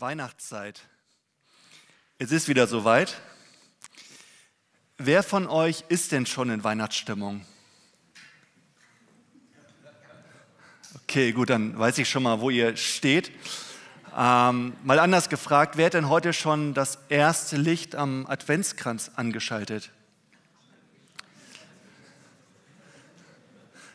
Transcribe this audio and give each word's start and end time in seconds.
Weihnachtszeit. 0.00 0.80
Es 2.18 2.32
ist 2.32 2.48
wieder 2.48 2.66
soweit. 2.66 3.20
Wer 4.96 5.22
von 5.22 5.46
euch 5.46 5.84
ist 5.88 6.12
denn 6.12 6.24
schon 6.24 6.48
in 6.48 6.64
Weihnachtsstimmung? 6.64 7.44
Okay, 11.02 11.32
gut, 11.32 11.50
dann 11.50 11.78
weiß 11.78 11.98
ich 11.98 12.08
schon 12.08 12.22
mal, 12.22 12.40
wo 12.40 12.48
ihr 12.50 12.76
steht. 12.76 13.30
Ähm, 14.16 14.72
mal 14.84 14.98
anders 14.98 15.28
gefragt, 15.28 15.76
wer 15.76 15.86
hat 15.86 15.94
denn 15.94 16.08
heute 16.08 16.32
schon 16.32 16.72
das 16.72 16.98
erste 17.08 17.56
Licht 17.56 17.94
am 17.94 18.26
Adventskranz 18.26 19.10
angeschaltet? 19.16 19.90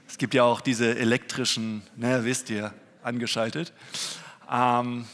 Es 0.08 0.18
gibt 0.18 0.34
ja 0.34 0.44
auch 0.44 0.62
diese 0.62 0.98
elektrischen, 0.98 1.82
ne, 1.96 2.24
wisst 2.26 2.50
ihr, 2.50 2.74
angeschaltet. 3.02 3.74
Ähm, 4.52 5.06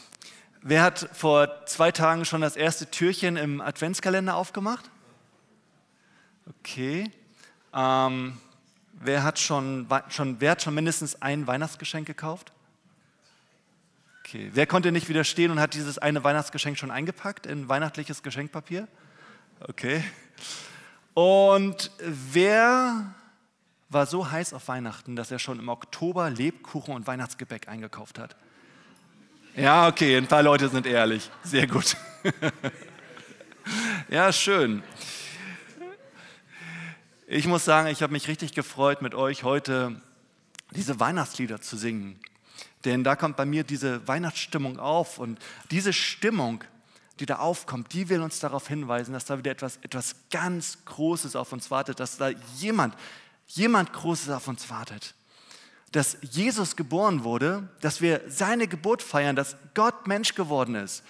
wer 0.62 0.82
hat 0.82 1.10
vor 1.12 1.66
zwei 1.66 1.92
Tagen 1.92 2.24
schon 2.24 2.40
das 2.40 2.56
erste 2.56 2.90
Türchen 2.90 3.36
im 3.36 3.60
Adventskalender 3.60 4.36
aufgemacht? 4.36 4.90
Okay. 6.60 7.10
Ähm, 7.74 8.40
wer, 8.92 9.22
hat 9.22 9.38
schon, 9.38 9.86
schon, 10.08 10.40
wer 10.40 10.52
hat 10.52 10.62
schon 10.62 10.74
mindestens 10.74 11.20
ein 11.20 11.46
Weihnachtsgeschenk 11.46 12.06
gekauft? 12.06 12.52
Okay. 14.24 14.50
Wer 14.54 14.66
konnte 14.66 14.92
nicht 14.92 15.08
widerstehen 15.08 15.50
und 15.50 15.60
hat 15.60 15.74
dieses 15.74 15.98
eine 15.98 16.24
Weihnachtsgeschenk 16.24 16.78
schon 16.78 16.90
eingepackt 16.90 17.46
in 17.46 17.68
weihnachtliches 17.68 18.22
Geschenkpapier? 18.22 18.88
Okay. 19.60 20.02
Und 21.14 21.90
wer 21.98 23.14
war 23.90 24.06
so 24.06 24.30
heiß 24.30 24.54
auf 24.54 24.68
Weihnachten, 24.68 25.16
dass 25.16 25.30
er 25.30 25.38
schon 25.38 25.58
im 25.58 25.68
Oktober 25.68 26.30
Lebkuchen 26.30 26.94
und 26.94 27.06
Weihnachtsgebäck 27.06 27.68
eingekauft 27.68 28.18
hat? 28.18 28.36
Ja, 29.54 29.86
okay, 29.86 30.16
ein 30.16 30.26
paar 30.26 30.42
Leute 30.42 30.70
sind 30.70 30.86
ehrlich. 30.86 31.30
Sehr 31.44 31.66
gut. 31.66 31.94
ja, 34.08 34.32
schön. 34.32 34.82
Ich 37.26 37.46
muss 37.46 37.66
sagen, 37.66 37.88
ich 37.88 38.02
habe 38.02 38.14
mich 38.14 38.28
richtig 38.28 38.54
gefreut, 38.54 39.02
mit 39.02 39.14
euch 39.14 39.42
heute 39.42 40.00
diese 40.70 40.98
Weihnachtslieder 41.00 41.60
zu 41.60 41.76
singen. 41.76 42.18
Denn 42.86 43.04
da 43.04 43.14
kommt 43.14 43.36
bei 43.36 43.44
mir 43.44 43.62
diese 43.62 44.08
Weihnachtsstimmung 44.08 44.78
auf 44.78 45.18
und 45.18 45.38
diese 45.70 45.92
Stimmung, 45.92 46.64
die 47.20 47.26
da 47.26 47.36
aufkommt, 47.36 47.92
die 47.92 48.08
will 48.08 48.22
uns 48.22 48.40
darauf 48.40 48.68
hinweisen, 48.68 49.12
dass 49.12 49.26
da 49.26 49.36
wieder 49.36 49.50
etwas, 49.50 49.76
etwas 49.82 50.16
ganz 50.30 50.78
Großes 50.86 51.36
auf 51.36 51.52
uns 51.52 51.70
wartet, 51.70 52.00
dass 52.00 52.16
da 52.16 52.30
jemand, 52.56 52.94
jemand 53.48 53.92
Großes 53.92 54.30
auf 54.30 54.48
uns 54.48 54.70
wartet 54.70 55.14
dass 55.92 56.16
Jesus 56.22 56.76
geboren 56.76 57.22
wurde, 57.22 57.68
dass 57.80 58.00
wir 58.00 58.22
seine 58.26 58.66
Geburt 58.66 59.02
feiern, 59.02 59.36
dass 59.36 59.56
Gott 59.74 60.06
Mensch 60.06 60.34
geworden 60.34 60.74
ist. 60.74 61.04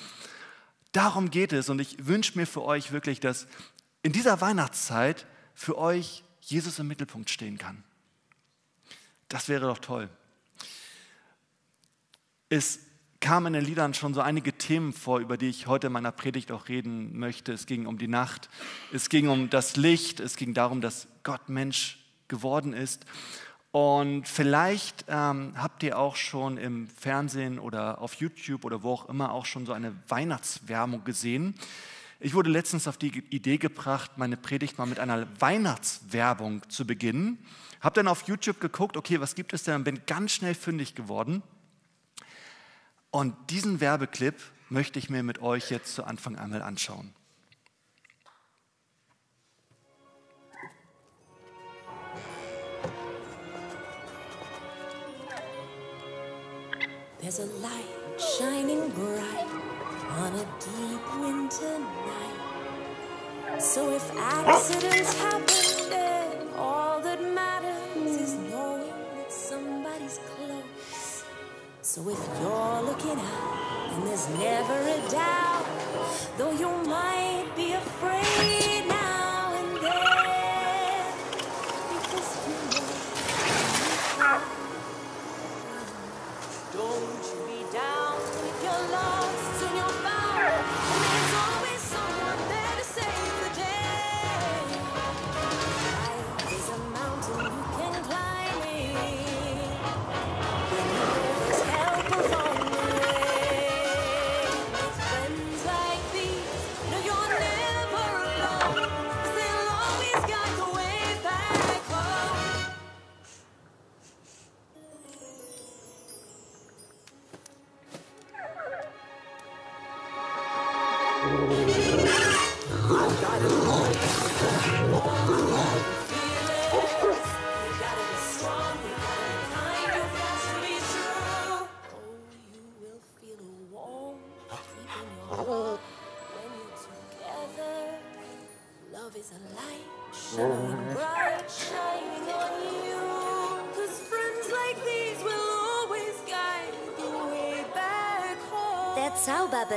Darum 0.91 1.31
geht 1.31 1.53
es 1.53 1.71
und 1.71 1.81
ich 1.81 2.07
wünsche 2.07 2.37
mir 2.37 2.47
für 2.47 2.63
euch 2.63 2.93
wirklich, 2.93 3.21
dass 3.21 3.47
in 4.03 4.13
dieser 4.13 4.41
Weihnachtszeit 4.41 5.27
für 5.55 5.79
euch 5.79 6.25
Jesus 6.41 6.79
im 6.79 6.89
Mittelpunkt 6.89 7.31
stehen 7.31 7.57
kann. 7.57 7.85
Das 9.29 9.49
wäre 9.49 9.67
doch 9.67 9.79
toll. 9.79 10.11
Es 12.49 12.81
kamen 13.21 13.55
in 13.55 13.61
den 13.61 13.65
Liedern 13.65 13.95
schon 13.95 14.13
so 14.13 14.21
einige 14.21 14.53
Themen 14.53 14.93
vor, 14.93 15.21
über 15.21 15.39
die 15.39 15.49
ich 15.49 15.69
heute 15.69 15.87
in 15.87 15.93
meiner 15.93 16.13
Predigt 16.13 16.51
auch 16.51 16.69
reden 16.69 17.19
möchte. 17.19 17.53
Es 17.53 17.67
ging 17.67 17.87
um 17.87 17.97
die 17.97 18.09
Nacht, 18.09 18.51
es 18.93 19.09
ging 19.09 19.29
um 19.29 19.49
das 19.49 19.77
Licht, 19.77 20.21
es 20.21 20.37
ging 20.37 20.53
darum, 20.53 20.81
dass 20.81 21.07
Gott 21.23 21.49
Mensch 21.49 21.99
geworden 22.29 22.73
ist. 22.73 23.07
Und 23.73 24.29
vielleicht 24.29 25.07
ähm, 25.09 25.55
habt 25.57 25.83
ihr 25.83 25.99
auch 25.99 26.17
schon 26.17 26.59
im 26.59 26.89
Fernsehen 26.89 27.59
oder 27.59 28.03
auf 28.03 28.15
YouTube 28.15 28.67
oder 28.67 28.83
wo 28.83 28.93
auch 28.93 29.09
immer 29.09 29.33
auch 29.33 29.47
schon 29.47 29.65
so 29.65 29.73
eine 29.73 29.97
Weihnachtswerbung 30.09 31.05
gesehen. 31.05 31.55
Ich 32.21 32.35
wurde 32.35 32.51
letztens 32.51 32.87
auf 32.87 32.99
die 32.99 33.25
Idee 33.31 33.57
gebracht, 33.57 34.13
meine 34.17 34.37
Predigt 34.37 34.77
mal 34.77 34.87
mit 34.87 35.01
einer 35.01 35.27
Weihnachtswerbung 35.41 36.69
zu 36.69 36.87
beginnen. 36.87 37.39
Hab 37.81 37.95
dann 37.95 38.09
auf 38.09 38.29
YouTube 38.29 38.61
geguckt, 38.61 38.99
okay, 38.99 39.21
was 39.21 39.35
gibt 39.35 39.55
es 39.55 39.65
denn? 39.65 39.77
Und 39.77 39.85
bin 39.85 40.03
ganz 40.07 40.33
schnell 40.33 40.55
fündig 40.55 40.95
geworden. 40.95 41.43
Und 43.11 43.35
diesen 43.49 43.81
Werbeclip 43.81 44.37
möchte 44.69 44.99
ich 44.99 45.09
mir 45.09 45.23
mit 45.23 45.41
euch 45.41 45.71
jetzt 45.71 45.95
zu 45.95 46.05
Anfang 46.05 46.37
einmal 46.37 46.63
anschauen. 46.63 47.15
There's 57.23 57.39
a 57.39 57.47
light 57.63 57.87
shining 58.37 58.91
bright 58.91 59.47
on 60.11 60.35
a 60.35 60.47
deep 60.59 61.21
winter 61.21 61.79
night. 61.79 63.63
So 63.63 63.95
if 63.95 64.11
accidents 64.17 65.17
happen, 65.21 65.89
then 65.89 66.49
all 66.57 67.01
that 67.01 67.23
matters 67.23 68.21
is 68.21 68.35
knowing 68.51 68.91
that 69.15 69.31
somebody's 69.33 70.19
close. 70.35 71.23
So 71.83 72.09
if 72.11 72.19
you're 72.41 72.83
looking 72.83 73.21
out, 73.21 73.91
then 73.93 74.05
there's 74.05 74.29
never 74.31 74.79
a 74.81 75.09
doubt, 75.09 75.67
though 76.39 76.51
you 76.51 76.71
might 76.89 77.32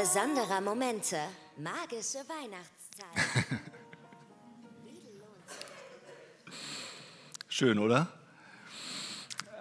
Besonderer 0.06 0.62
Momente. 0.62 1.18
Magische 1.58 2.20
Weihnachtszeit. 2.30 3.60
Schön, 7.48 7.80
oder? 7.80 8.08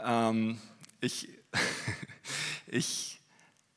Ähm, 0.05 0.61
ich 1.01 1.31
ich 2.67 3.23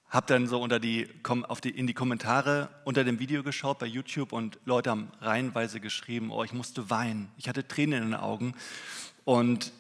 habe 0.10 0.28
dann 0.28 0.48
so 0.48 0.62
unter 0.62 0.82
die, 0.82 1.08
auf 1.48 1.62
die, 1.62 1.70
in 1.70 1.88
die 1.88 1.94
Kommentare 1.94 2.68
unter 2.84 3.06
dem 3.06 3.20
Video 3.20 3.44
geschaut 3.44 3.80
bei 3.80 3.86
YouTube 3.86 4.34
und 4.34 4.60
Leute 4.66 4.90
haben 4.90 5.10
reihenweise 5.22 5.80
geschrieben, 5.80 6.32
oh, 6.32 6.44
ich 6.44 6.52
musste 6.52 6.90
weinen, 6.90 7.32
ich 7.38 7.48
hatte 7.48 7.66
Tränen 7.66 8.04
in 8.04 8.10
den 8.10 8.20
Augen. 8.20 8.56
Und 9.24 9.72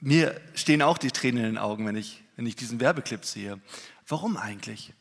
mir 0.00 0.40
stehen 0.54 0.82
auch 0.82 0.98
die 0.98 1.12
Tränen 1.12 1.44
in 1.44 1.50
den 1.52 1.58
Augen, 1.58 1.86
wenn 1.86 1.94
ich, 1.94 2.24
wenn 2.34 2.46
ich 2.46 2.56
diesen 2.56 2.80
Werbeclip 2.80 3.24
sehe. 3.24 3.60
Warum 4.08 4.36
eigentlich? 4.36 4.94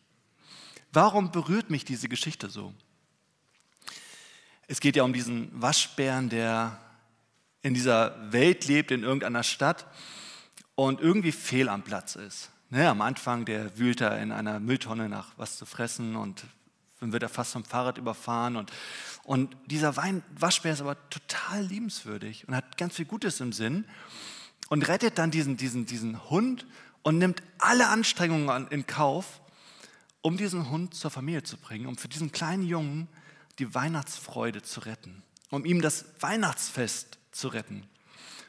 Warum 0.93 1.31
berührt 1.31 1.71
mich 1.71 1.85
diese 1.85 2.07
Geschichte 2.07 2.51
so? 2.51 2.71
Es 4.67 4.79
geht 4.79 4.95
ja 4.95 5.01
um 5.01 5.11
diesen 5.11 5.49
Waschbären, 5.59 6.29
der 6.29 6.79
in 7.63 7.73
dieser 7.73 8.31
Welt 8.31 8.67
lebt, 8.67 8.91
in 8.91 9.01
irgendeiner 9.01 9.41
Stadt 9.41 9.87
und 10.75 11.01
irgendwie 11.01 11.31
fehl 11.31 11.67
am 11.67 11.81
Platz 11.81 12.15
ist. 12.15 12.51
Ne, 12.69 12.87
am 12.87 13.01
Anfang, 13.01 13.43
der 13.43 13.77
wühlt 13.79 14.01
da 14.01 14.17
in 14.17 14.31
einer 14.31 14.59
Mülltonne 14.59 15.09
nach 15.09 15.33
was 15.35 15.57
zu 15.57 15.65
fressen 15.65 16.15
und 16.15 16.45
dann 16.99 17.11
wird 17.11 17.23
er 17.23 17.29
fast 17.29 17.53
vom 17.53 17.65
Fahrrad 17.65 17.97
überfahren. 17.97 18.55
Und, 18.55 18.71
und 19.23 19.57
dieser 19.65 19.95
Wein, 19.97 20.23
Waschbär 20.37 20.73
ist 20.73 20.81
aber 20.81 20.97
total 21.09 21.63
liebenswürdig 21.63 22.47
und 22.47 22.55
hat 22.55 22.77
ganz 22.77 22.95
viel 22.95 23.05
Gutes 23.05 23.39
im 23.41 23.51
Sinn 23.51 23.85
und 24.69 24.87
rettet 24.87 25.17
dann 25.17 25.31
diesen, 25.31 25.57
diesen, 25.57 25.87
diesen 25.87 26.29
Hund 26.29 26.67
und 27.01 27.17
nimmt 27.17 27.41
alle 27.57 27.89
Anstrengungen 27.89 28.49
an, 28.49 28.67
in 28.67 28.85
Kauf, 28.85 29.41
um 30.23 30.37
diesen 30.37 30.69
Hund 30.69 30.95
zur 30.95 31.11
Familie 31.11 31.43
zu 31.43 31.57
bringen, 31.57 31.85
um 31.85 31.97
für 31.97 32.07
diesen 32.07 32.31
kleinen 32.31 32.63
Jungen 32.63 33.07
die 33.59 33.75
Weihnachtsfreude 33.75 34.63
zu 34.63 34.79
retten, 34.79 35.21
um 35.51 35.65
ihm 35.65 35.81
das 35.81 36.05
Weihnachtsfest 36.21 37.19
zu 37.31 37.49
retten. 37.49 37.87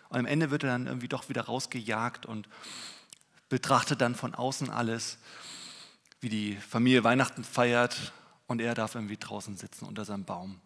Und 0.09 0.21
am 0.21 0.27
Ende 0.27 0.51
wird 0.51 0.63
er 0.63 0.71
dann 0.71 0.87
irgendwie 0.87 1.09
doch 1.09 1.29
wieder 1.29 1.43
rausgejagt 1.43 2.27
und 2.27 2.49
betrachtet 3.49 4.01
dann 4.01 4.15
von 4.15 4.35
außen 4.35 4.71
alles, 4.71 5.19
wie 6.21 6.29
die 6.29 6.57
Familie 6.57 7.05
Weihnachten 7.05 7.43
feiert 7.43 8.13
und 8.47 8.61
er 8.61 8.75
darf 8.75 8.95
irgendwie 8.95 9.17
draußen 9.17 9.57
sitzen 9.57 9.85
unter 9.85 10.05
seinem 10.05 10.25
Baum. 10.25 10.61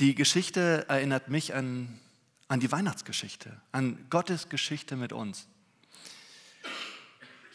Die 0.00 0.14
Geschichte 0.14 0.86
erinnert 0.88 1.28
mich 1.28 1.54
an, 1.54 2.00
an 2.48 2.60
die 2.60 2.72
Weihnachtsgeschichte, 2.72 3.60
an 3.72 4.06
Gottes 4.08 4.48
Geschichte 4.48 4.96
mit 4.96 5.12
uns. 5.12 5.46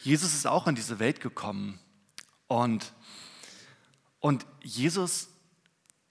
Jesus 0.02 0.34
ist 0.34 0.46
auch 0.48 0.66
in 0.66 0.74
diese 0.74 0.98
Welt 0.98 1.20
gekommen 1.20 1.78
und, 2.48 2.92
und 4.18 4.44
Jesus 4.62 5.28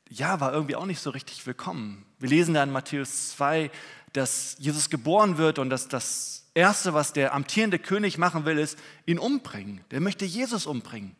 ja, 0.09 0.39
war 0.39 0.53
irgendwie 0.53 0.75
auch 0.75 0.85
nicht 0.85 1.01
so 1.01 1.09
richtig 1.09 1.45
willkommen. 1.45 2.05
Wir 2.17 2.29
lesen 2.29 2.53
da 2.53 2.63
in 2.63 2.71
Matthäus 2.71 3.31
2, 3.31 3.69
dass 4.13 4.55
Jesus 4.59 4.89
geboren 4.89 5.37
wird 5.37 5.59
und 5.59 5.69
dass 5.69 5.89
das 5.89 6.49
Erste, 6.53 6.93
was 6.93 7.11
der 7.11 7.33
amtierende 7.33 7.79
König 7.79 8.17
machen 8.17 8.45
will, 8.45 8.57
ist 8.59 8.79
ihn 9.05 9.19
umbringen. 9.19 9.81
Der 9.91 9.99
möchte 9.99 10.25
Jesus 10.25 10.65
umbringen. 10.65 11.15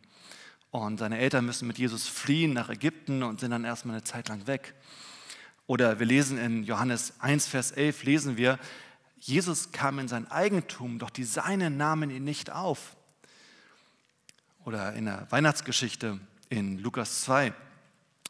Und 0.71 0.99
seine 0.99 1.19
Eltern 1.19 1.45
müssen 1.45 1.67
mit 1.67 1.77
Jesus 1.77 2.07
fliehen 2.07 2.53
nach 2.53 2.69
Ägypten 2.69 3.23
und 3.23 3.41
sind 3.41 3.51
dann 3.51 3.65
erstmal 3.65 3.95
eine 3.95 4.03
Zeit 4.05 4.29
lang 4.29 4.47
weg. 4.47 4.75
Oder 5.67 5.99
wir 5.99 6.05
lesen 6.05 6.37
in 6.37 6.63
Johannes 6.63 7.13
1, 7.19 7.47
Vers 7.47 7.71
11, 7.71 8.03
lesen 8.03 8.37
wir, 8.37 8.59
Jesus 9.21 9.71
kam 9.71 9.99
in 9.99 10.07
sein 10.07 10.29
Eigentum, 10.31 10.97
doch 10.97 11.11
die 11.11 11.23
Seinen 11.23 11.77
nahmen 11.77 12.09
ihn 12.09 12.23
nicht 12.23 12.51
auf. 12.51 12.95
Oder 14.65 14.93
in 14.93 15.05
der 15.05 15.27
Weihnachtsgeschichte 15.29 16.19
in 16.49 16.79
Lukas 16.79 17.21
2, 17.21 17.53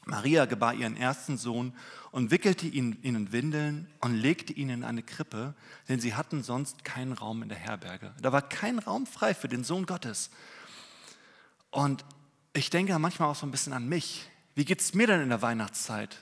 Maria 0.05 0.45
gebar 0.45 0.73
ihren 0.73 0.97
ersten 0.97 1.37
Sohn 1.37 1.73
und 2.11 2.29
wickelte 2.29 2.67
ihn 2.67 2.97
in 3.03 3.31
Windeln 3.31 3.87
und 4.01 4.15
legte 4.15 4.51
ihn 4.51 4.69
in 4.69 4.83
eine 4.83 5.01
Krippe, 5.01 5.53
denn 5.87 6.01
sie 6.01 6.13
hatten 6.13 6.43
sonst 6.43 6.83
keinen 6.83 7.13
Raum 7.13 7.41
in 7.41 7.47
der 7.47 7.57
Herberge. 7.57 8.13
Da 8.21 8.33
war 8.33 8.41
kein 8.41 8.77
Raum 8.77 9.07
frei 9.07 9.33
für 9.33 9.47
den 9.47 9.63
Sohn 9.63 9.85
Gottes. 9.85 10.29
Und 11.69 12.03
ich 12.51 12.69
denke 12.69 12.99
manchmal 12.99 13.29
auch 13.29 13.35
so 13.35 13.45
ein 13.45 13.51
bisschen 13.51 13.71
an 13.71 13.87
mich. 13.87 14.29
Wie 14.55 14.65
geht 14.65 14.81
es 14.81 14.93
mir 14.93 15.07
denn 15.07 15.21
in 15.21 15.29
der 15.29 15.41
Weihnachtszeit? 15.41 16.21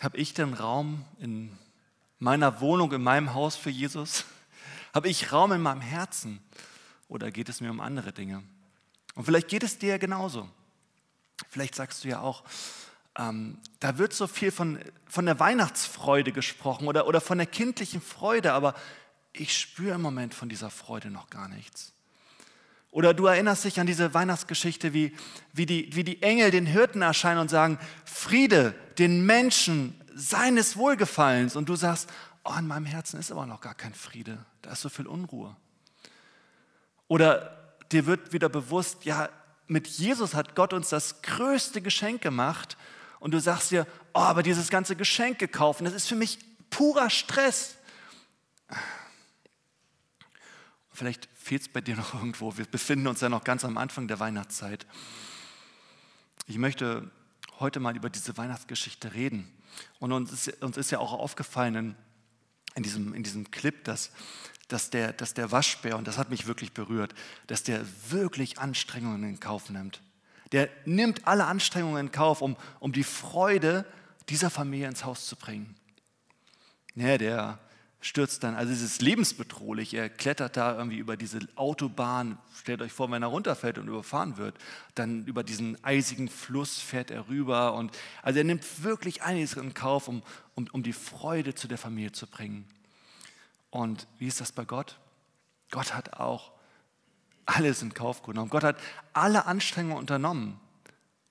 Habe 0.00 0.16
ich 0.16 0.34
denn 0.34 0.54
Raum 0.54 1.04
in 1.20 1.56
meiner 2.18 2.60
Wohnung, 2.60 2.92
in 2.92 3.02
meinem 3.02 3.34
Haus 3.34 3.56
für 3.56 3.70
Jesus? 3.70 4.24
Habe 4.94 5.08
ich 5.08 5.32
Raum 5.32 5.52
in 5.52 5.60
meinem 5.60 5.80
Herzen? 5.80 6.40
Oder 7.08 7.30
geht 7.30 7.48
es 7.48 7.60
mir 7.60 7.70
um 7.70 7.80
andere 7.80 8.12
Dinge? 8.12 8.42
Und 9.14 9.24
vielleicht 9.24 9.48
geht 9.48 9.62
es 9.62 9.78
dir 9.78 9.90
ja 9.90 9.98
genauso. 9.98 10.48
Vielleicht 11.50 11.74
sagst 11.74 12.04
du 12.04 12.08
ja 12.08 12.20
auch, 12.20 12.44
ähm, 13.16 13.58
da 13.80 13.98
wird 13.98 14.12
so 14.12 14.26
viel 14.26 14.50
von, 14.50 14.78
von 15.06 15.26
der 15.26 15.38
Weihnachtsfreude 15.38 16.32
gesprochen 16.32 16.88
oder, 16.88 17.06
oder 17.06 17.20
von 17.20 17.38
der 17.38 17.46
kindlichen 17.46 18.00
Freude, 18.00 18.52
aber 18.52 18.74
ich 19.32 19.56
spüre 19.56 19.94
im 19.94 20.02
Moment 20.02 20.34
von 20.34 20.48
dieser 20.48 20.70
Freude 20.70 21.10
noch 21.10 21.30
gar 21.30 21.48
nichts. 21.48 21.92
Oder 22.90 23.12
du 23.12 23.26
erinnerst 23.26 23.64
dich 23.64 23.80
an 23.80 23.88
diese 23.88 24.14
Weihnachtsgeschichte, 24.14 24.92
wie, 24.92 25.16
wie, 25.52 25.66
die, 25.66 25.94
wie 25.96 26.04
die 26.04 26.22
Engel 26.22 26.52
den 26.52 26.66
Hirten 26.66 27.02
erscheinen 27.02 27.40
und 27.40 27.50
sagen, 27.50 27.78
Friede 28.04 28.72
den 28.98 29.26
Menschen 29.26 30.00
seines 30.14 30.76
Wohlgefallens. 30.76 31.56
Und 31.56 31.68
du 31.68 31.76
sagst, 31.76 32.08
oh, 32.44 32.54
in 32.58 32.66
meinem 32.66 32.86
Herzen 32.86 33.18
ist 33.18 33.30
aber 33.30 33.46
noch 33.46 33.60
gar 33.60 33.74
kein 33.74 33.94
Friede, 33.94 34.44
da 34.62 34.72
ist 34.72 34.80
so 34.80 34.88
viel 34.88 35.06
Unruhe. 35.06 35.56
Oder 37.08 37.74
dir 37.92 38.06
wird 38.06 38.32
wieder 38.32 38.48
bewusst, 38.48 39.04
ja, 39.04 39.28
mit 39.66 39.86
Jesus 39.86 40.34
hat 40.34 40.54
Gott 40.54 40.72
uns 40.72 40.90
das 40.90 41.22
größte 41.22 41.80
Geschenk 41.80 42.22
gemacht 42.22 42.76
und 43.18 43.32
du 43.32 43.40
sagst 43.40 43.70
dir, 43.70 43.86
oh, 44.12 44.20
aber 44.20 44.42
dieses 44.42 44.68
ganze 44.68 44.96
Geschenk 44.96 45.38
gekauft, 45.38 45.80
das 45.82 45.94
ist 45.94 46.08
für 46.08 46.16
mich 46.16 46.38
purer 46.70 47.10
Stress. 47.10 47.76
Vielleicht 50.92 51.28
fehlt 51.34 51.62
es 51.62 51.68
bei 51.68 51.80
dir 51.80 51.96
noch 51.96 52.14
irgendwo. 52.14 52.56
Wir 52.56 52.66
befinden 52.66 53.06
uns 53.06 53.20
ja 53.20 53.28
noch 53.28 53.44
ganz 53.44 53.64
am 53.64 53.78
Anfang 53.78 54.06
der 54.06 54.20
Weihnachtszeit. 54.20 54.86
Ich 56.46 56.58
möchte 56.58 57.10
heute 57.58 57.80
mal 57.80 57.96
über 57.96 58.10
diese 58.10 58.36
Weihnachtsgeschichte 58.36 59.14
reden. 59.14 59.50
Und 59.98 60.12
uns 60.12 60.32
ist, 60.32 60.62
uns 60.62 60.76
ist 60.76 60.90
ja 60.90 60.98
auch 60.98 61.12
aufgefallen 61.12 61.74
in, 61.74 61.96
in, 62.74 62.82
diesem, 62.82 63.14
in 63.14 63.22
diesem 63.22 63.50
Clip, 63.50 63.84
dass 63.84 64.10
dass 64.68 64.90
der, 64.90 65.12
dass 65.12 65.34
der 65.34 65.52
Waschbär, 65.52 65.96
und 65.96 66.06
das 66.06 66.18
hat 66.18 66.30
mich 66.30 66.46
wirklich 66.46 66.72
berührt, 66.72 67.14
dass 67.46 67.62
der 67.62 67.84
wirklich 68.08 68.58
Anstrengungen 68.58 69.22
in 69.24 69.40
Kauf 69.40 69.70
nimmt. 69.70 70.00
Der 70.52 70.68
nimmt 70.84 71.26
alle 71.26 71.44
Anstrengungen 71.46 72.06
in 72.06 72.12
Kauf, 72.12 72.40
um, 72.40 72.56
um 72.80 72.92
die 72.92 73.04
Freude 73.04 73.84
dieser 74.28 74.50
Familie 74.50 74.88
ins 74.88 75.04
Haus 75.04 75.26
zu 75.26 75.36
bringen. 75.36 75.76
Ja, 76.94 77.18
der 77.18 77.58
stürzt 78.04 78.44
dann, 78.44 78.54
also 78.54 78.70
es 78.70 78.82
ist 78.82 79.00
lebensbedrohlich, 79.00 79.94
er 79.94 80.10
klettert 80.10 80.58
da 80.58 80.76
irgendwie 80.76 80.98
über 80.98 81.16
diese 81.16 81.38
Autobahn, 81.56 82.36
stellt 82.54 82.82
euch 82.82 82.92
vor, 82.92 83.10
wenn 83.10 83.22
er 83.22 83.28
runterfällt 83.28 83.78
und 83.78 83.88
überfahren 83.88 84.36
wird, 84.36 84.56
dann 84.94 85.24
über 85.24 85.42
diesen 85.42 85.82
eisigen 85.82 86.28
Fluss 86.28 86.78
fährt 86.78 87.10
er 87.10 87.28
rüber 87.28 87.72
und 87.72 87.96
also 88.20 88.38
er 88.38 88.44
nimmt 88.44 88.82
wirklich 88.82 89.22
einiges 89.22 89.54
in 89.54 89.72
Kauf, 89.72 90.06
um, 90.06 90.22
um, 90.54 90.68
um 90.72 90.82
die 90.82 90.92
Freude 90.92 91.54
zu 91.54 91.66
der 91.66 91.78
Familie 91.78 92.12
zu 92.12 92.26
bringen. 92.26 92.66
Und 93.70 94.06
wie 94.18 94.26
ist 94.26 94.38
das 94.38 94.52
bei 94.52 94.66
Gott? 94.66 94.98
Gott 95.70 95.94
hat 95.94 96.12
auch 96.12 96.52
alles 97.46 97.80
in 97.80 97.94
Kauf 97.94 98.22
genommen. 98.22 98.50
Gott 98.50 98.64
hat 98.64 98.76
alle 99.14 99.46
Anstrengungen 99.46 99.96
unternommen, 99.96 100.60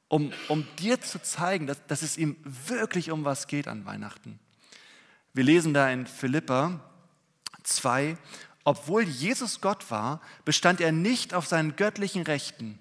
um, 0.07 0.33
um 0.47 0.65
dir 0.79 0.99
zu 0.99 1.21
zeigen, 1.21 1.67
dass, 1.67 1.85
dass 1.85 2.01
es 2.01 2.17
ihm 2.17 2.35
wirklich 2.43 3.11
um 3.11 3.25
was 3.25 3.45
geht 3.45 3.67
an 3.67 3.85
Weihnachten. 3.85 4.39
Wir 5.35 5.43
lesen 5.43 5.73
da 5.73 5.89
in 5.89 6.05
Philippa 6.05 6.79
2, 7.63 8.17
obwohl 8.63 9.01
Jesus 9.03 9.61
Gott 9.61 9.89
war, 9.89 10.21
bestand 10.45 10.79
er 10.79 10.91
nicht 10.91 11.33
auf 11.33 11.47
seinen 11.47 11.75
göttlichen 11.75 12.21
Rechten. 12.21 12.77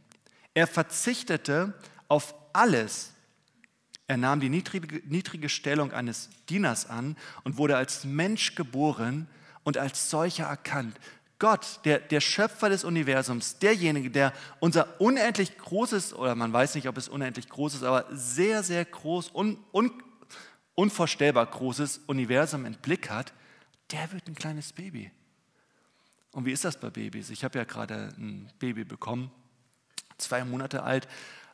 Er 0.52 0.66
verzichtete 0.66 1.72
auf 2.08 2.34
alles. 2.52 3.12
Er 4.06 4.18
nahm 4.18 4.40
die 4.40 4.50
niedrige, 4.50 5.00
niedrige 5.06 5.48
Stellung 5.48 5.92
eines 5.92 6.28
Dieners 6.50 6.90
an 6.90 7.16
und 7.44 7.56
wurde 7.56 7.78
als 7.78 8.04
Mensch 8.04 8.54
geboren 8.54 9.28
und 9.64 9.78
als 9.78 10.10
solcher 10.10 10.44
erkannt. 10.44 10.94
Gott, 11.38 11.80
der, 11.86 12.00
der 12.00 12.20
Schöpfer 12.20 12.68
des 12.68 12.84
Universums, 12.84 13.58
derjenige, 13.58 14.10
der 14.10 14.34
unser 14.60 15.00
unendlich 15.00 15.56
großes, 15.56 16.12
oder 16.14 16.34
man 16.34 16.52
weiß 16.52 16.74
nicht, 16.74 16.86
ob 16.86 16.98
es 16.98 17.08
unendlich 17.08 17.48
groß 17.48 17.76
ist, 17.76 17.82
aber 17.82 18.04
sehr, 18.12 18.62
sehr 18.62 18.84
groß, 18.84 19.30
un, 19.34 19.56
un, 19.72 19.90
unvorstellbar 20.74 21.46
großes 21.46 22.02
Universum 22.06 22.66
im 22.66 22.74
Blick 22.74 23.10
hat, 23.10 23.32
der 23.90 24.10
wird 24.12 24.26
ein 24.28 24.34
kleines 24.34 24.72
Baby. 24.72 25.10
Und 26.32 26.46
wie 26.46 26.52
ist 26.52 26.64
das 26.64 26.80
bei 26.80 26.88
Babys? 26.88 27.30
Ich 27.30 27.44
habe 27.44 27.58
ja 27.58 27.64
gerade 27.64 28.08
ein 28.16 28.50
Baby 28.58 28.84
bekommen, 28.84 29.30
zwei 30.16 30.44
Monate 30.44 30.82
alt. 30.82 31.06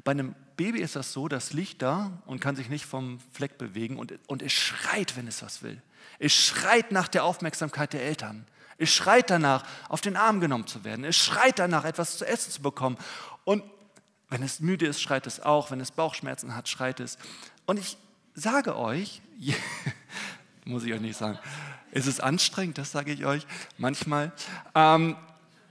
Bei 0.04 0.12
einem 0.12 0.34
Baby 0.56 0.80
ist 0.80 0.94
das 0.94 1.12
so, 1.12 1.26
das 1.26 1.52
liegt 1.52 1.82
da 1.82 2.22
und 2.26 2.40
kann 2.40 2.54
sich 2.54 2.68
nicht 2.68 2.86
vom 2.86 3.18
Fleck 3.32 3.58
bewegen 3.58 3.98
und, 3.98 4.18
und 4.28 4.42
es 4.42 4.52
schreit, 4.52 5.16
wenn 5.16 5.26
es 5.26 5.42
was 5.42 5.62
will. 5.62 5.82
Es 6.20 6.32
schreit 6.32 6.92
nach 6.92 7.08
der 7.08 7.24
Aufmerksamkeit 7.24 7.92
der 7.92 8.02
Eltern. 8.02 8.46
Es 8.76 8.90
schreit 8.90 9.30
danach, 9.30 9.64
auf 9.88 10.00
den 10.00 10.16
Arm 10.16 10.40
genommen 10.40 10.68
zu 10.68 10.84
werden. 10.84 11.04
Es 11.04 11.16
schreit 11.16 11.58
danach, 11.58 11.84
etwas 11.84 12.16
zu 12.16 12.24
essen 12.24 12.52
zu 12.52 12.62
bekommen. 12.62 12.96
Und 13.44 13.64
wenn 14.28 14.42
es 14.44 14.60
müde 14.60 14.86
ist, 14.86 15.00
schreit 15.00 15.26
es 15.26 15.40
auch. 15.40 15.72
Wenn 15.72 15.80
es 15.80 15.90
Bauchschmerzen 15.90 16.54
hat, 16.54 16.68
schreit 16.68 17.00
es. 17.00 17.18
Und 17.66 17.80
ich 17.80 17.96
sage 18.38 18.76
euch, 18.76 19.20
muss 20.64 20.84
ich 20.84 20.92
euch 20.92 21.00
nicht 21.00 21.16
sagen, 21.16 21.38
es 21.90 22.06
ist 22.06 22.20
anstrengend, 22.20 22.78
das 22.78 22.92
sage 22.92 23.12
ich 23.12 23.24
euch 23.24 23.46
manchmal. 23.76 24.32
Ähm, 24.74 25.16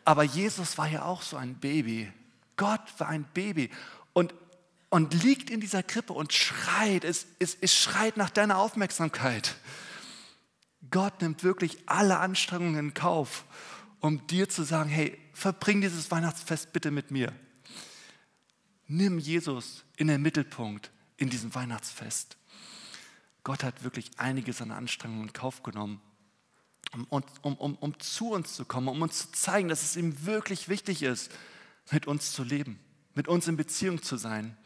aber 0.03 0.23
Jesus 0.23 0.77
war 0.77 0.87
ja 0.87 1.03
auch 1.03 1.21
so 1.21 1.37
ein 1.37 1.55
Baby. 1.55 2.11
Gott 2.55 2.81
war 2.97 3.07
ein 3.07 3.25
Baby 3.33 3.69
und, 4.13 4.33
und 4.89 5.13
liegt 5.23 5.49
in 5.49 5.59
dieser 5.59 5.83
Krippe 5.83 6.13
und 6.13 6.33
schreit. 6.33 7.03
Es, 7.03 7.27
es, 7.39 7.57
es 7.59 7.75
schreit 7.75 8.17
nach 8.17 8.29
deiner 8.29 8.57
Aufmerksamkeit. 8.57 9.55
Gott 10.89 11.21
nimmt 11.21 11.43
wirklich 11.43 11.77
alle 11.85 12.19
Anstrengungen 12.19 12.79
in 12.79 12.93
Kauf, 12.93 13.45
um 13.99 14.25
dir 14.27 14.49
zu 14.49 14.63
sagen, 14.63 14.89
hey, 14.89 15.17
verbring 15.33 15.81
dieses 15.81 16.09
Weihnachtsfest 16.09 16.73
bitte 16.73 16.91
mit 16.91 17.11
mir. 17.11 17.33
Nimm 18.87 19.19
Jesus 19.19 19.83
in 19.97 20.07
den 20.07 20.21
Mittelpunkt 20.21 20.91
in 21.17 21.29
diesem 21.29 21.53
Weihnachtsfest. 21.53 22.37
Gott 23.47 23.63
hat 23.63 23.85
wirklich 23.85 24.11
einiges 24.17 24.61
an 24.61 24.71
Anstrengungen 24.71 25.27
in 25.27 25.31
Kauf 25.31 25.63
genommen, 25.63 26.01
um, 27.07 27.23
um, 27.43 27.55
um, 27.55 27.75
um 27.75 27.97
zu 27.97 28.31
uns 28.31 28.53
zu 28.53 28.65
kommen, 28.65 28.89
um 28.89 29.01
uns 29.01 29.19
zu 29.19 29.31
zeigen, 29.31 29.69
dass 29.69 29.83
es 29.83 29.95
ihm 29.95 30.25
wirklich 30.25 30.67
wichtig 30.67 31.01
ist, 31.01 31.31
mit 31.89 32.07
uns 32.07 32.33
zu 32.33 32.43
leben, 32.43 32.77
mit 33.13 33.29
uns 33.29 33.47
in 33.47 33.55
Beziehung 33.55 34.01
zu 34.03 34.17
sein. 34.17 34.57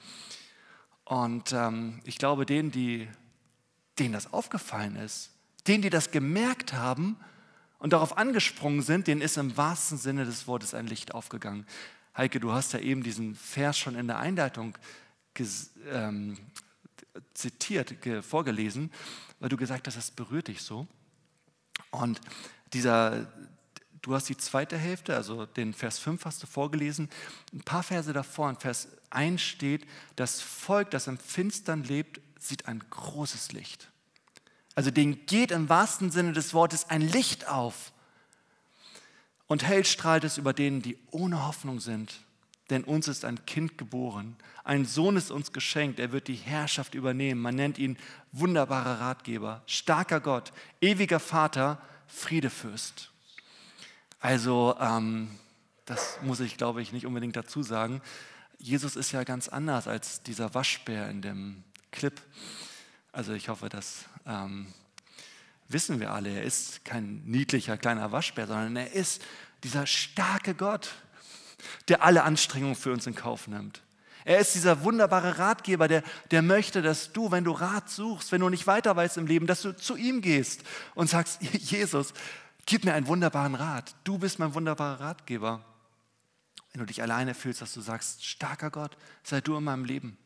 Und 1.05 1.53
ähm, 1.53 2.01
ich 2.05 2.17
glaube, 2.17 2.47
denen, 2.47 2.71
die, 2.71 3.07
denen 3.99 4.13
das 4.13 4.33
aufgefallen 4.33 4.95
ist, 4.95 5.29
denen, 5.67 5.83
die 5.83 5.91
das 5.91 6.09
gemerkt 6.09 6.73
haben 6.73 7.17
und 7.77 7.93
darauf 7.93 8.17
angesprungen 8.17 8.81
sind, 8.81 9.05
denen 9.05 9.21
ist 9.21 9.37
im 9.37 9.57
wahrsten 9.57 9.99
Sinne 9.99 10.25
des 10.25 10.47
Wortes 10.47 10.73
ein 10.73 10.87
Licht 10.87 11.13
aufgegangen. 11.13 11.67
Heike, 12.17 12.39
du 12.39 12.51
hast 12.51 12.73
ja 12.73 12.79
eben 12.79 13.03
diesen 13.03 13.35
Vers 13.35 13.77
schon 13.77 13.93
in 13.93 14.07
der 14.07 14.17
Einleitung 14.17 14.75
ähm, 15.91 16.39
zitiert, 17.33 17.95
vorgelesen, 18.23 18.91
weil 19.39 19.49
du 19.49 19.57
gesagt 19.57 19.87
hast, 19.87 19.97
das 19.97 20.11
berührt 20.11 20.47
dich 20.47 20.61
so. 20.61 20.87
Und 21.89 22.21
dieser, 22.73 23.31
du 24.01 24.15
hast 24.15 24.29
die 24.29 24.37
zweite 24.37 24.77
Hälfte, 24.77 25.15
also 25.15 25.45
den 25.45 25.73
Vers 25.73 25.99
5 25.99 26.23
hast 26.25 26.41
du 26.43 26.47
vorgelesen. 26.47 27.09
Ein 27.53 27.61
paar 27.61 27.83
Verse 27.83 28.11
davor, 28.13 28.49
in 28.49 28.57
Vers 28.57 28.87
1 29.09 29.41
steht, 29.41 29.85
das 30.15 30.41
Volk, 30.41 30.91
das 30.91 31.07
im 31.07 31.17
Finstern 31.17 31.83
lebt, 31.83 32.21
sieht 32.39 32.67
ein 32.67 32.81
großes 32.89 33.51
Licht. 33.51 33.91
Also 34.73 34.89
denen 34.89 35.25
geht 35.25 35.51
im 35.51 35.69
wahrsten 35.69 36.11
Sinne 36.11 36.33
des 36.33 36.53
Wortes 36.53 36.89
ein 36.89 37.01
Licht 37.01 37.47
auf. 37.47 37.91
Und 39.47 39.63
hell 39.63 39.85
strahlt 39.85 40.23
es 40.23 40.37
über 40.37 40.53
denen, 40.53 40.81
die 40.81 40.97
ohne 41.11 41.45
Hoffnung 41.45 41.81
sind. 41.81 42.21
Denn 42.71 42.83
uns 42.83 43.07
ist 43.07 43.25
ein 43.25 43.45
Kind 43.45 43.77
geboren, 43.77 44.35
ein 44.63 44.85
Sohn 44.85 45.17
ist 45.17 45.29
uns 45.29 45.51
geschenkt, 45.51 45.99
er 45.99 46.11
wird 46.11 46.27
die 46.27 46.35
Herrschaft 46.35 46.95
übernehmen. 46.95 47.41
Man 47.41 47.55
nennt 47.55 47.77
ihn 47.77 47.97
wunderbarer 48.31 49.01
Ratgeber, 49.01 49.61
starker 49.67 50.19
Gott, 50.19 50.53
ewiger 50.79 51.19
Vater, 51.19 51.81
Friedefürst. 52.07 53.11
Also, 54.19 54.75
ähm, 54.79 55.31
das 55.85 56.19
muss 56.21 56.39
ich, 56.39 56.57
glaube 56.57 56.81
ich, 56.81 56.93
nicht 56.93 57.05
unbedingt 57.05 57.35
dazu 57.35 57.61
sagen. 57.61 58.01
Jesus 58.57 58.95
ist 58.95 59.11
ja 59.11 59.23
ganz 59.23 59.49
anders 59.49 59.87
als 59.87 60.23
dieser 60.23 60.53
Waschbär 60.53 61.09
in 61.09 61.21
dem 61.21 61.63
Clip. 61.91 62.21
Also 63.11 63.33
ich 63.33 63.49
hoffe, 63.49 63.67
das 63.67 64.05
ähm, 64.25 64.73
wissen 65.67 65.99
wir 65.99 66.11
alle. 66.11 66.29
Er 66.29 66.43
ist 66.43 66.85
kein 66.85 67.23
niedlicher 67.25 67.77
kleiner 67.77 68.11
Waschbär, 68.11 68.47
sondern 68.47 68.75
er 68.75 68.93
ist 68.93 69.21
dieser 69.63 69.85
starke 69.85 70.53
Gott, 70.53 70.91
der 71.87 72.03
alle 72.03 72.23
Anstrengungen 72.23 72.75
für 72.75 72.91
uns 72.91 73.07
in 73.07 73.15
Kauf 73.15 73.47
nimmt. 73.47 73.81
Er 74.23 74.39
ist 74.39 74.53
dieser 74.53 74.83
wunderbare 74.83 75.39
Ratgeber, 75.39 75.87
der, 75.87 76.03
der 76.29 76.41
möchte, 76.41 76.81
dass 76.81 77.11
du, 77.11 77.31
wenn 77.31 77.43
du 77.43 77.51
Rat 77.51 77.89
suchst, 77.89 78.31
wenn 78.31 78.41
du 78.41 78.49
nicht 78.49 78.67
weiter 78.67 78.95
weißt 78.95 79.17
im 79.17 79.25
Leben, 79.25 79.47
dass 79.47 79.63
du 79.63 79.75
zu 79.75 79.95
ihm 79.95 80.21
gehst 80.21 80.63
und 80.93 81.09
sagst, 81.09 81.41
Jesus, 81.53 82.13
gib 82.65 82.85
mir 82.85 82.93
einen 82.93 83.07
wunderbaren 83.07 83.55
Rat. 83.55 83.95
Du 84.03 84.19
bist 84.19 84.37
mein 84.37 84.53
wunderbarer 84.53 84.99
Ratgeber. 84.99 85.65
Wenn 86.71 86.79
du 86.79 86.85
dich 86.85 87.01
alleine 87.01 87.33
fühlst, 87.33 87.61
dass 87.61 87.73
du 87.73 87.81
sagst, 87.81 88.23
starker 88.23 88.69
Gott, 88.69 88.95
sei 89.23 89.41
du 89.41 89.57
in 89.57 89.63
meinem 89.63 89.85
Leben. 89.85 90.17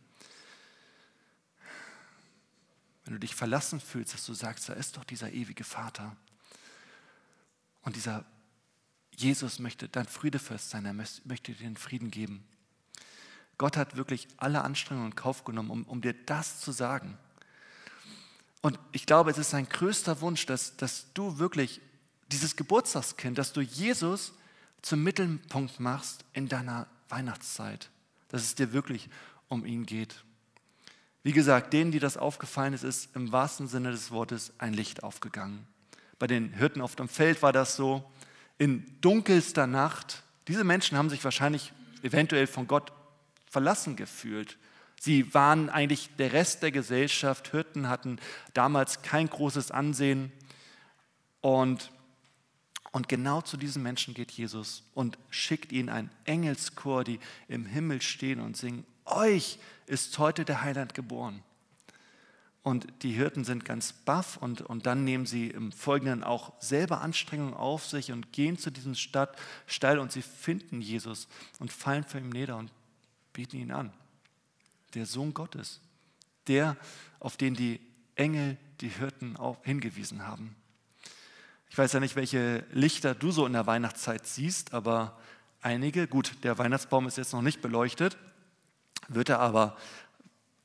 Wenn 3.06 3.14
du 3.14 3.20
dich 3.20 3.36
verlassen 3.36 3.80
fühlst, 3.80 4.14
dass 4.14 4.26
du 4.26 4.34
sagst, 4.34 4.68
da 4.68 4.74
ist 4.74 4.98
doch 4.98 5.04
dieser 5.04 5.32
ewige 5.32 5.64
Vater. 5.64 6.16
Und 7.84 7.96
dieser 7.96 8.26
Jesus 9.18 9.60
möchte 9.60 9.88
dein 9.88 10.08
Friedefürst 10.08 10.70
sein, 10.70 10.86
er 10.86 10.94
möchte 10.94 11.54
dir 11.54 11.56
den 11.56 11.78
Frieden 11.78 12.12
geben. 12.12 12.46
Gott 13.58 13.78
hat 13.78 13.96
wirklich 13.96 14.28
alle 14.38 14.64
Anstrengungen 14.64 15.12
in 15.12 15.16
Kauf 15.16 15.44
genommen, 15.44 15.70
um, 15.70 15.84
um 15.84 16.02
dir 16.02 16.14
das 16.14 16.60
zu 16.60 16.72
sagen. 16.72 17.18
Und 18.62 18.80
ich 18.92 19.06
glaube, 19.06 19.32
es 19.32 19.38
ist 19.38 19.52
sein 19.52 19.70
größter 19.70 20.22
Wunsch, 20.22 20.46
dass, 20.46 20.76
dass 20.76 21.14
du 21.14 21.38
wirklich 21.38 21.82
dieses 22.32 22.56
Geburtstagskind, 22.56 23.38
dass 23.38 23.54
du 23.54 23.62
Jesus 23.62 24.34
zum 24.82 25.04
Mittelpunkt 25.04 25.80
machst 25.80 26.26
in 26.34 26.48
deiner 26.48 26.88
Weihnachtszeit, 27.10 27.90
dass 28.30 28.42
es 28.42 28.56
dir 28.56 28.74
wirklich 28.74 29.10
um 29.48 29.66
ihn 29.66 29.86
geht. 29.86 30.24
Wie 31.24 31.32
gesagt, 31.32 31.74
denen, 31.74 31.92
die 31.92 32.00
das 32.00 32.18
aufgefallen 32.18 32.74
ist, 32.74 32.84
ist 32.84 33.16
im 33.16 33.32
wahrsten 33.32 33.68
Sinne 33.68 33.92
des 33.92 34.12
Wortes 34.12 34.54
ein 34.58 34.74
Licht 34.74 35.04
aufgegangen. 35.04 35.66
Bei 36.20 36.28
den 36.28 36.54
Hirten 36.54 36.82
auf 36.82 36.96
dem 36.96 37.08
Feld 37.08 37.42
war 37.42 37.54
das 37.54 37.76
so, 37.76 38.12
in 38.58 38.86
dunkelster 39.02 39.68
Nacht. 39.68 40.24
Diese 40.48 40.64
Menschen 40.64 40.98
haben 40.98 41.10
sich 41.10 41.24
wahrscheinlich 41.24 41.74
eventuell 42.02 42.48
von 42.48 42.68
Gott 42.68 42.92
verlassen 43.50 43.96
gefühlt. 43.96 44.58
Sie 45.00 45.34
waren 45.34 45.70
eigentlich 45.70 46.10
der 46.18 46.34
Rest 46.34 46.64
der 46.64 46.72
Gesellschaft. 46.72 47.52
Hirten 47.52 47.90
hatten 47.90 48.20
damals 48.54 49.02
kein 49.02 49.30
großes 49.30 49.72
Ansehen. 49.72 50.32
Und, 51.42 51.92
und 52.92 53.08
genau 53.08 53.42
zu 53.42 53.58
diesen 53.58 53.84
Menschen 53.84 54.14
geht 54.14 54.32
Jesus 54.32 54.84
und 54.94 55.18
schickt 55.30 55.72
ihnen 55.72 55.90
ein 55.90 56.10
Engelschor, 56.24 57.04
die 57.04 57.20
im 57.48 57.66
Himmel 57.66 58.02
stehen 58.02 58.40
und 58.40 58.58
singen, 58.58 58.86
euch 59.06 59.60
ist 59.86 60.18
heute 60.18 60.46
der 60.46 60.62
Heiland 60.62 60.94
geboren. 60.94 61.44
Und 62.66 62.88
die 63.04 63.12
Hirten 63.12 63.44
sind 63.44 63.64
ganz 63.64 63.94
baff 63.94 64.38
und, 64.38 64.62
und 64.62 64.88
dann 64.88 65.04
nehmen 65.04 65.28
sie 65.28 65.52
im 65.52 65.72
Folgenden 65.72 66.24
auch 66.24 66.52
selber 66.60 67.02
Anstrengungen 67.02 67.54
auf 67.54 67.86
sich 67.86 68.12
und 68.12 68.34
gehen 68.34 68.58
zu 68.58 68.72
diesem 68.72 68.96
Stadtstall 68.96 70.00
und 70.00 70.12
sie 70.12 70.24
finden 70.24 70.82
Jesus 70.82 71.28
und 71.60 71.72
fallen 71.72 72.04
vor 72.06 72.20
ihm 72.20 72.32
nieder 72.32 72.58
und 72.58 72.72
beten 73.34 73.58
ihn 73.58 73.70
an. 73.70 73.94
Der 74.96 75.06
Sohn 75.06 75.36
Gottes, 75.36 75.80
der, 76.48 76.76
auf 77.20 77.38
den 77.38 77.54
die 77.54 77.80
Engel, 78.16 78.58
die 78.82 78.90
Hirten 78.90 79.38
auch 79.38 79.64
hingewiesen 79.64 80.26
haben. 80.26 80.56
Ich 81.70 81.78
weiß 81.78 81.94
ja 81.94 82.00
nicht, 82.00 82.16
welche 82.16 82.66
Lichter 82.72 83.14
du 83.14 83.30
so 83.30 83.46
in 83.46 83.54
der 83.54 83.68
Weihnachtszeit 83.68 84.26
siehst, 84.26 84.74
aber 84.74 85.20
einige, 85.62 86.08
gut, 86.08 86.32
der 86.42 86.58
Weihnachtsbaum 86.58 87.06
ist 87.06 87.20
jetzt 87.20 87.34
noch 87.34 87.44
nicht 87.44 87.62
beleuchtet, 87.62 88.18
wird 89.08 89.30
er 89.30 89.40
aber 89.40 89.78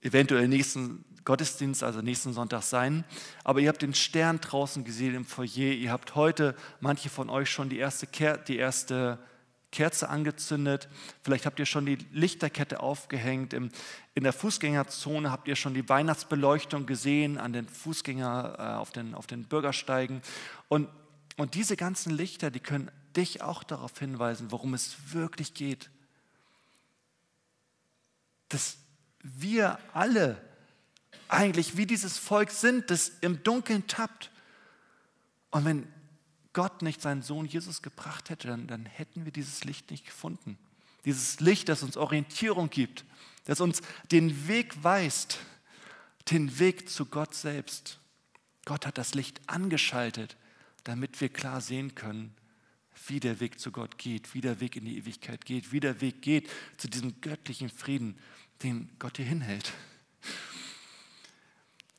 eventuell 0.00 0.48
nächsten 0.48 1.04
Gottesdienst, 1.24 1.82
also 1.82 2.00
nächsten 2.00 2.32
Sonntag 2.32 2.62
sein. 2.62 3.04
Aber 3.44 3.60
ihr 3.60 3.68
habt 3.68 3.82
den 3.82 3.94
Stern 3.94 4.40
draußen 4.40 4.84
gesehen 4.84 5.14
im 5.14 5.24
Foyer. 5.24 5.72
Ihr 5.72 5.92
habt 5.92 6.14
heute, 6.14 6.54
manche 6.80 7.08
von 7.08 7.30
euch, 7.30 7.50
schon 7.50 7.68
die 7.68 7.78
erste, 7.78 8.06
Ker 8.06 8.38
die 8.38 8.56
erste 8.56 9.18
Kerze 9.70 10.08
angezündet. 10.08 10.88
Vielleicht 11.22 11.46
habt 11.46 11.58
ihr 11.58 11.66
schon 11.66 11.86
die 11.86 11.98
Lichterkette 12.12 12.80
aufgehängt. 12.80 13.52
in 13.52 13.70
der 14.16 14.32
Fußgängerzone 14.32 15.30
habt 15.30 15.46
ihr 15.46 15.56
schon 15.56 15.74
die 15.74 15.88
Weihnachtsbeleuchtung 15.88 16.86
gesehen 16.86 17.38
an 17.38 17.52
den 17.52 17.68
Fußgänger, 17.68 18.56
äh, 18.58 18.62
auf, 18.78 18.90
den, 18.90 19.14
auf 19.14 19.26
den 19.26 19.44
Bürgersteigen. 19.44 20.22
Und, 20.68 20.88
und 21.36 21.54
diese 21.54 21.76
ganzen 21.76 22.10
Lichter, 22.10 22.50
die 22.50 22.60
können 22.60 22.90
dich 23.16 23.42
auch 23.42 23.62
darauf 23.62 23.96
hinweisen, 23.98 24.50
worum 24.50 24.74
es 24.74 24.96
wirklich 25.12 25.54
geht. 25.54 25.90
Dass 28.48 28.78
wir 29.22 29.78
alle 29.92 30.49
eigentlich 31.28 31.76
wie 31.76 31.86
dieses 31.86 32.18
Volk 32.18 32.50
sind, 32.50 32.90
das 32.90 33.12
im 33.20 33.42
Dunkeln 33.42 33.86
tappt. 33.86 34.30
Und 35.50 35.64
wenn 35.64 35.86
Gott 36.52 36.82
nicht 36.82 37.00
seinen 37.00 37.22
Sohn 37.22 37.46
Jesus 37.46 37.82
gebracht 37.82 38.30
hätte, 38.30 38.48
dann, 38.48 38.66
dann 38.66 38.86
hätten 38.86 39.24
wir 39.24 39.32
dieses 39.32 39.64
Licht 39.64 39.90
nicht 39.90 40.04
gefunden. 40.04 40.58
Dieses 41.04 41.40
Licht, 41.40 41.68
das 41.68 41.82
uns 41.82 41.96
Orientierung 41.96 42.68
gibt, 42.70 43.04
das 43.44 43.60
uns 43.60 43.80
den 44.10 44.48
Weg 44.48 44.82
weist, 44.82 45.38
den 46.30 46.58
Weg 46.58 46.88
zu 46.90 47.06
Gott 47.06 47.34
selbst. 47.34 47.98
Gott 48.64 48.86
hat 48.86 48.98
das 48.98 49.14
Licht 49.14 49.40
angeschaltet, 49.46 50.36
damit 50.84 51.20
wir 51.20 51.28
klar 51.28 51.60
sehen 51.60 51.94
können, 51.94 52.34
wie 53.06 53.20
der 53.20 53.40
Weg 53.40 53.58
zu 53.58 53.72
Gott 53.72 53.96
geht, 53.98 54.34
wie 54.34 54.40
der 54.40 54.60
Weg 54.60 54.76
in 54.76 54.84
die 54.84 54.98
Ewigkeit 54.98 55.44
geht, 55.44 55.72
wie 55.72 55.80
der 55.80 56.00
Weg 56.00 56.22
geht 56.22 56.50
zu 56.76 56.88
diesem 56.88 57.20
göttlichen 57.20 57.70
Frieden, 57.70 58.18
den 58.62 58.90
Gott 58.98 59.16
hier 59.16 59.26
hinhält. 59.26 59.72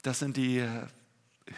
Das 0.02 0.20
sind 0.20 0.38
die 0.38 0.68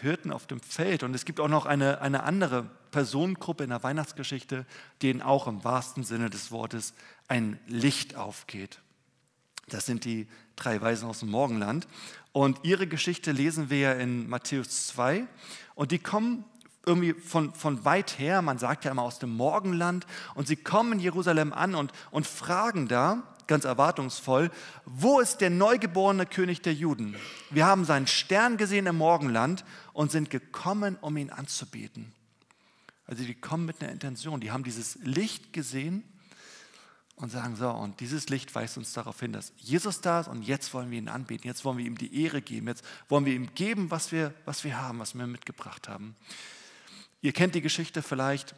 Hirten 0.01 0.31
auf 0.31 0.47
dem 0.47 0.59
Feld. 0.59 1.03
Und 1.03 1.13
es 1.13 1.25
gibt 1.25 1.39
auch 1.39 1.47
noch 1.47 1.65
eine, 1.65 2.01
eine 2.01 2.23
andere 2.23 2.69
Personengruppe 2.91 3.63
in 3.63 3.69
der 3.69 3.83
Weihnachtsgeschichte, 3.83 4.65
denen 5.01 5.21
auch 5.21 5.47
im 5.47 5.63
wahrsten 5.63 6.03
Sinne 6.03 6.29
des 6.29 6.51
Wortes 6.51 6.93
ein 7.27 7.59
Licht 7.67 8.15
aufgeht. 8.15 8.79
Das 9.67 9.85
sind 9.85 10.05
die 10.05 10.27
drei 10.55 10.81
Weisen 10.81 11.07
aus 11.07 11.19
dem 11.19 11.29
Morgenland. 11.29 11.87
Und 12.31 12.59
ihre 12.63 12.87
Geschichte 12.87 13.31
lesen 13.31 13.69
wir 13.69 13.79
ja 13.79 13.93
in 13.93 14.27
Matthäus 14.27 14.87
2. 14.87 15.25
Und 15.75 15.91
die 15.91 15.99
kommen 15.99 16.45
irgendwie 16.85 17.13
von, 17.13 17.53
von 17.53 17.85
weit 17.85 18.19
her, 18.19 18.41
man 18.41 18.57
sagt 18.57 18.83
ja 18.83 18.91
immer 18.91 19.03
aus 19.03 19.19
dem 19.19 19.35
Morgenland. 19.35 20.05
Und 20.35 20.47
sie 20.47 20.57
kommen 20.57 20.93
in 20.93 20.99
Jerusalem 20.99 21.53
an 21.53 21.75
und, 21.75 21.91
und 22.11 22.27
fragen 22.27 22.87
da, 22.87 23.23
ganz 23.47 23.65
erwartungsvoll, 23.65 24.51
wo 24.85 25.19
ist 25.19 25.37
der 25.41 25.49
neugeborene 25.49 26.25
König 26.25 26.61
der 26.61 26.73
Juden? 26.73 27.15
Wir 27.49 27.65
haben 27.65 27.85
seinen 27.85 28.07
Stern 28.07 28.57
gesehen 28.57 28.85
im 28.85 28.97
Morgenland 28.97 29.65
und 29.93 30.11
sind 30.11 30.29
gekommen, 30.29 30.97
um 31.01 31.17
ihn 31.17 31.29
anzubeten. 31.29 32.13
Also 33.05 33.23
die 33.23 33.35
kommen 33.35 33.65
mit 33.65 33.81
einer 33.81 33.91
Intention, 33.91 34.39
die 34.39 34.51
haben 34.51 34.63
dieses 34.63 34.95
Licht 35.03 35.53
gesehen 35.53 36.03
und 37.15 37.31
sagen 37.31 37.55
so, 37.55 37.69
und 37.69 37.99
dieses 37.99 38.29
Licht 38.29 38.53
weist 38.55 38.77
uns 38.77 38.93
darauf 38.93 39.19
hin, 39.19 39.33
dass 39.33 39.53
Jesus 39.57 40.01
da 40.01 40.21
ist 40.21 40.27
und 40.27 40.43
jetzt 40.43 40.73
wollen 40.73 40.89
wir 40.89 40.97
ihn 40.97 41.09
anbeten, 41.09 41.47
jetzt 41.47 41.63
wollen 41.65 41.77
wir 41.77 41.85
ihm 41.85 41.97
die 41.97 42.23
Ehre 42.23 42.41
geben, 42.41 42.67
jetzt 42.67 42.83
wollen 43.09 43.25
wir 43.25 43.33
ihm 43.33 43.53
geben, 43.55 43.91
was 43.91 44.11
wir, 44.11 44.33
was 44.45 44.63
wir 44.63 44.81
haben, 44.81 44.99
was 44.99 45.15
wir 45.15 45.27
mitgebracht 45.27 45.87
haben. 45.89 46.15
Ihr 47.21 47.33
kennt 47.33 47.55
die 47.55 47.61
Geschichte 47.61 48.01
vielleicht, 48.01 48.55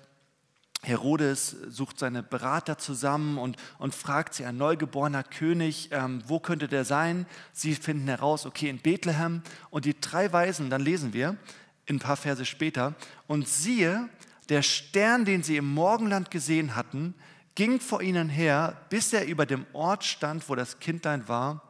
Herodes 0.85 1.55
sucht 1.67 1.99
seine 1.99 2.21
Berater 2.21 2.77
zusammen 2.77 3.37
und, 3.37 3.57
und 3.79 3.95
fragt 3.95 4.35
sie, 4.35 4.45
ein 4.45 4.57
neugeborener 4.57 5.23
König, 5.23 5.89
ähm, 5.91 6.21
wo 6.27 6.39
könnte 6.39 6.67
der 6.67 6.85
sein? 6.85 7.25
Sie 7.53 7.73
finden 7.75 8.07
heraus, 8.07 8.45
okay, 8.45 8.69
in 8.69 8.79
Bethlehem. 8.79 9.41
Und 9.71 9.85
die 9.85 9.99
drei 9.99 10.31
Weisen, 10.31 10.69
dann 10.69 10.81
lesen 10.81 11.13
wir 11.13 11.37
ein 11.89 11.99
paar 11.99 12.17
Verse 12.17 12.45
später, 12.45 12.95
und 13.27 13.47
siehe, 13.47 14.09
der 14.49 14.61
Stern, 14.61 15.25
den 15.25 15.43
sie 15.43 15.57
im 15.57 15.73
Morgenland 15.73 16.31
gesehen 16.31 16.75
hatten, 16.75 17.15
ging 17.55 17.79
vor 17.79 18.01
ihnen 18.01 18.29
her, 18.29 18.77
bis 18.89 19.13
er 19.13 19.25
über 19.25 19.45
dem 19.45 19.65
Ort 19.73 20.03
stand, 20.03 20.47
wo 20.49 20.55
das 20.55 20.79
Kindlein 20.79 21.27
war. 21.27 21.61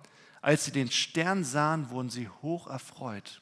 Als 0.41 0.65
sie 0.65 0.71
den 0.71 0.91
Stern 0.91 1.43
sahen, 1.43 1.89
wurden 1.89 2.09
sie 2.09 2.29
hoch 2.41 2.67
erfreut. 2.67 3.41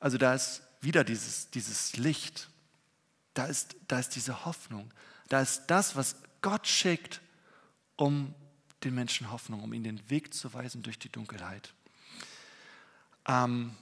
Also 0.00 0.18
da 0.18 0.34
ist 0.34 0.62
wieder 0.80 1.04
dieses, 1.04 1.50
dieses 1.50 1.96
Licht, 1.96 2.48
da 3.36 3.46
ist, 3.46 3.76
da 3.88 3.98
ist 3.98 4.14
diese 4.16 4.44
Hoffnung, 4.44 4.90
da 5.28 5.40
ist 5.40 5.66
das, 5.66 5.96
was 5.96 6.16
Gott 6.40 6.66
schickt, 6.66 7.20
um 7.96 8.34
den 8.84 8.94
Menschen 8.94 9.30
Hoffnung, 9.30 9.62
um 9.62 9.72
ihnen 9.72 9.84
den 9.84 10.10
Weg 10.10 10.32
zu 10.32 10.52
weisen 10.54 10.82
durch 10.82 10.98
die 10.98 11.10
Dunkelheit. 11.10 11.74
Ähm, 13.26 13.72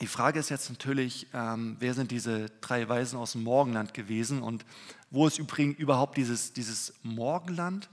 die 0.00 0.06
Frage 0.06 0.38
ist 0.38 0.48
jetzt 0.48 0.70
natürlich, 0.70 1.26
ähm, 1.34 1.76
wer 1.78 1.94
sind 1.94 2.10
diese 2.10 2.50
drei 2.60 2.88
Weisen 2.88 3.18
aus 3.18 3.32
dem 3.32 3.42
Morgenland 3.42 3.94
gewesen 3.94 4.42
und 4.42 4.64
wo 5.10 5.26
ist 5.26 5.38
übrigens 5.38 5.78
überhaupt 5.78 6.16
dieses, 6.16 6.52
dieses 6.52 6.94
Morgenland? 7.02 7.88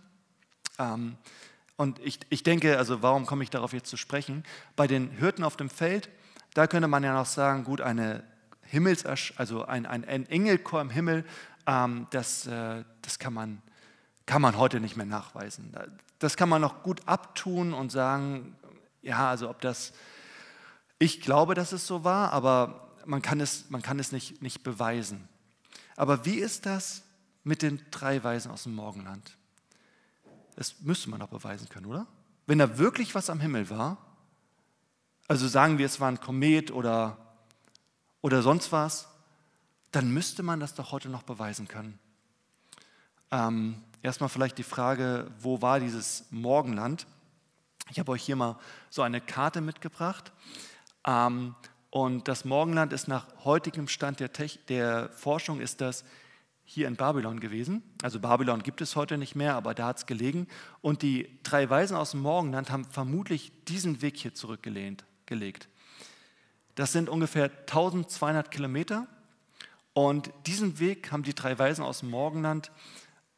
Ähm, 0.78 1.18
und 1.76 2.00
ich, 2.00 2.20
ich 2.30 2.44
denke, 2.44 2.78
also 2.78 3.02
warum 3.02 3.26
komme 3.26 3.44
ich 3.44 3.50
darauf 3.50 3.74
jetzt 3.74 3.90
zu 3.90 3.98
sprechen? 3.98 4.44
Bei 4.76 4.88
den 4.88 5.12
Hirten 5.12 5.44
auf 5.44 5.58
dem 5.58 5.70
Feld, 5.70 6.10
da 6.54 6.68
könnte 6.68 6.88
man 6.88 7.04
ja 7.04 7.14
noch 7.14 7.26
sagen, 7.26 7.64
gut, 7.64 7.82
eine 7.82 8.24
Himmels, 8.70 9.06
also 9.06 9.66
ein, 9.66 9.86
ein, 9.86 10.06
ein 10.06 10.28
Engelchor 10.30 10.82
im 10.82 10.90
Himmel, 10.90 11.26
ähm, 11.66 12.08
das, 12.12 12.48
äh, 12.48 12.84
das 13.02 13.20
kann, 13.20 13.34
man, 13.34 13.62
kann 14.26 14.42
man 14.42 14.58
heute 14.58 14.80
nicht 14.80 14.96
mehr 14.96 15.06
nachweisen. 15.06 15.74
Das 16.20 16.38
kann 16.38 16.50
man 16.50 16.62
noch 16.62 16.84
gut 16.84 17.08
abtun 17.08 17.74
und 17.74 17.92
sagen, 17.92 18.56
ja, 19.02 19.30
also 19.30 19.50
ob 19.50 19.62
das 19.62 19.94
ich 21.00 21.22
glaube, 21.22 21.56
dass 21.56 21.72
es 21.72 21.88
so 21.88 22.04
war, 22.04 22.34
aber 22.34 22.92
man 23.06 23.22
kann 23.22 23.40
es, 23.40 23.70
man 23.70 23.82
kann 23.82 24.00
es 24.00 24.12
nicht, 24.12 24.42
nicht 24.42 24.64
beweisen. 24.64 25.28
Aber 25.96 26.26
wie 26.26 26.36
ist 26.36 26.66
das 26.66 27.04
mit 27.46 27.62
den 27.62 27.82
drei 27.90 28.22
Weisen 28.24 28.52
aus 28.52 28.64
dem 28.64 28.76
Morgenland? 28.76 29.38
Das 30.58 30.82
müsste 30.82 31.10
man 31.10 31.22
doch 31.22 31.30
beweisen 31.30 31.70
können, 31.70 31.86
oder? 31.86 32.06
Wenn 32.46 32.60
da 32.60 32.78
wirklich 32.78 33.16
was 33.16 33.30
am 33.30 33.40
Himmel 33.40 33.70
war, 33.70 33.98
also 35.30 35.48
sagen 35.48 35.78
wir, 35.78 35.86
es 35.86 36.02
war 36.02 36.10
ein 36.10 36.20
Komet 36.20 36.72
oder, 36.72 37.18
oder 38.22 38.42
sonst 38.42 38.72
was, 38.72 39.08
dann 39.92 40.12
müsste 40.12 40.44
man 40.44 40.60
das 40.60 40.76
doch 40.76 40.92
heute 40.92 41.10
noch 41.10 41.24
beweisen 41.24 41.68
können. 41.68 42.00
Ähm, 43.32 43.82
erstmal 44.02 44.30
vielleicht 44.30 44.58
die 44.58 44.64
Frage, 44.64 45.32
wo 45.40 45.62
war 45.62 45.80
dieses 45.80 46.26
Morgenland? 46.32 47.08
Ich 47.90 48.00
habe 48.00 48.12
euch 48.12 48.24
hier 48.24 48.36
mal 48.36 48.58
so 48.90 49.02
eine 49.02 49.22
Karte 49.22 49.62
mitgebracht. 49.62 50.32
Ähm, 51.06 51.56
und 51.90 52.28
das 52.28 52.46
Morgenland 52.46 52.94
ist 52.94 53.08
nach 53.08 53.28
heutigem 53.46 53.88
Stand 53.88 54.20
der, 54.20 54.32
Tech, 54.32 54.60
der 54.68 55.10
Forschung 55.10 55.60
ist 55.60 55.82
das 55.82 56.04
hier 56.64 56.88
in 56.88 56.96
Babylon 56.96 57.40
gewesen. 57.40 57.82
Also 58.04 58.20
Babylon 58.20 58.62
gibt 58.62 58.82
es 58.82 58.96
heute 58.96 59.18
nicht 59.18 59.34
mehr, 59.36 59.56
aber 59.56 59.74
da 59.74 59.88
hat 59.88 59.98
es 59.98 60.06
gelegen. 60.06 60.48
Und 60.82 61.02
die 61.02 61.40
drei 61.42 61.68
Weisen 61.68 61.98
aus 61.98 62.12
dem 62.12 62.20
Morgenland 62.20 62.70
haben 62.70 62.86
vermutlich 62.86 63.52
diesen 63.66 64.04
Weg 64.04 64.18
hier 64.18 64.36
zurückgelegt. 64.36 65.04
Das 66.80 66.94
sind 66.94 67.10
ungefähr 67.10 67.52
1200 67.52 68.52
Kilometer. 68.52 69.06
Und 69.92 70.32
diesen 70.46 70.80
Weg 70.80 71.12
haben 71.12 71.24
die 71.24 71.36
drei 71.36 71.60
Weisen 71.60 71.84
aus 71.84 72.00
dem 72.00 72.10
Morgenland 72.10 72.72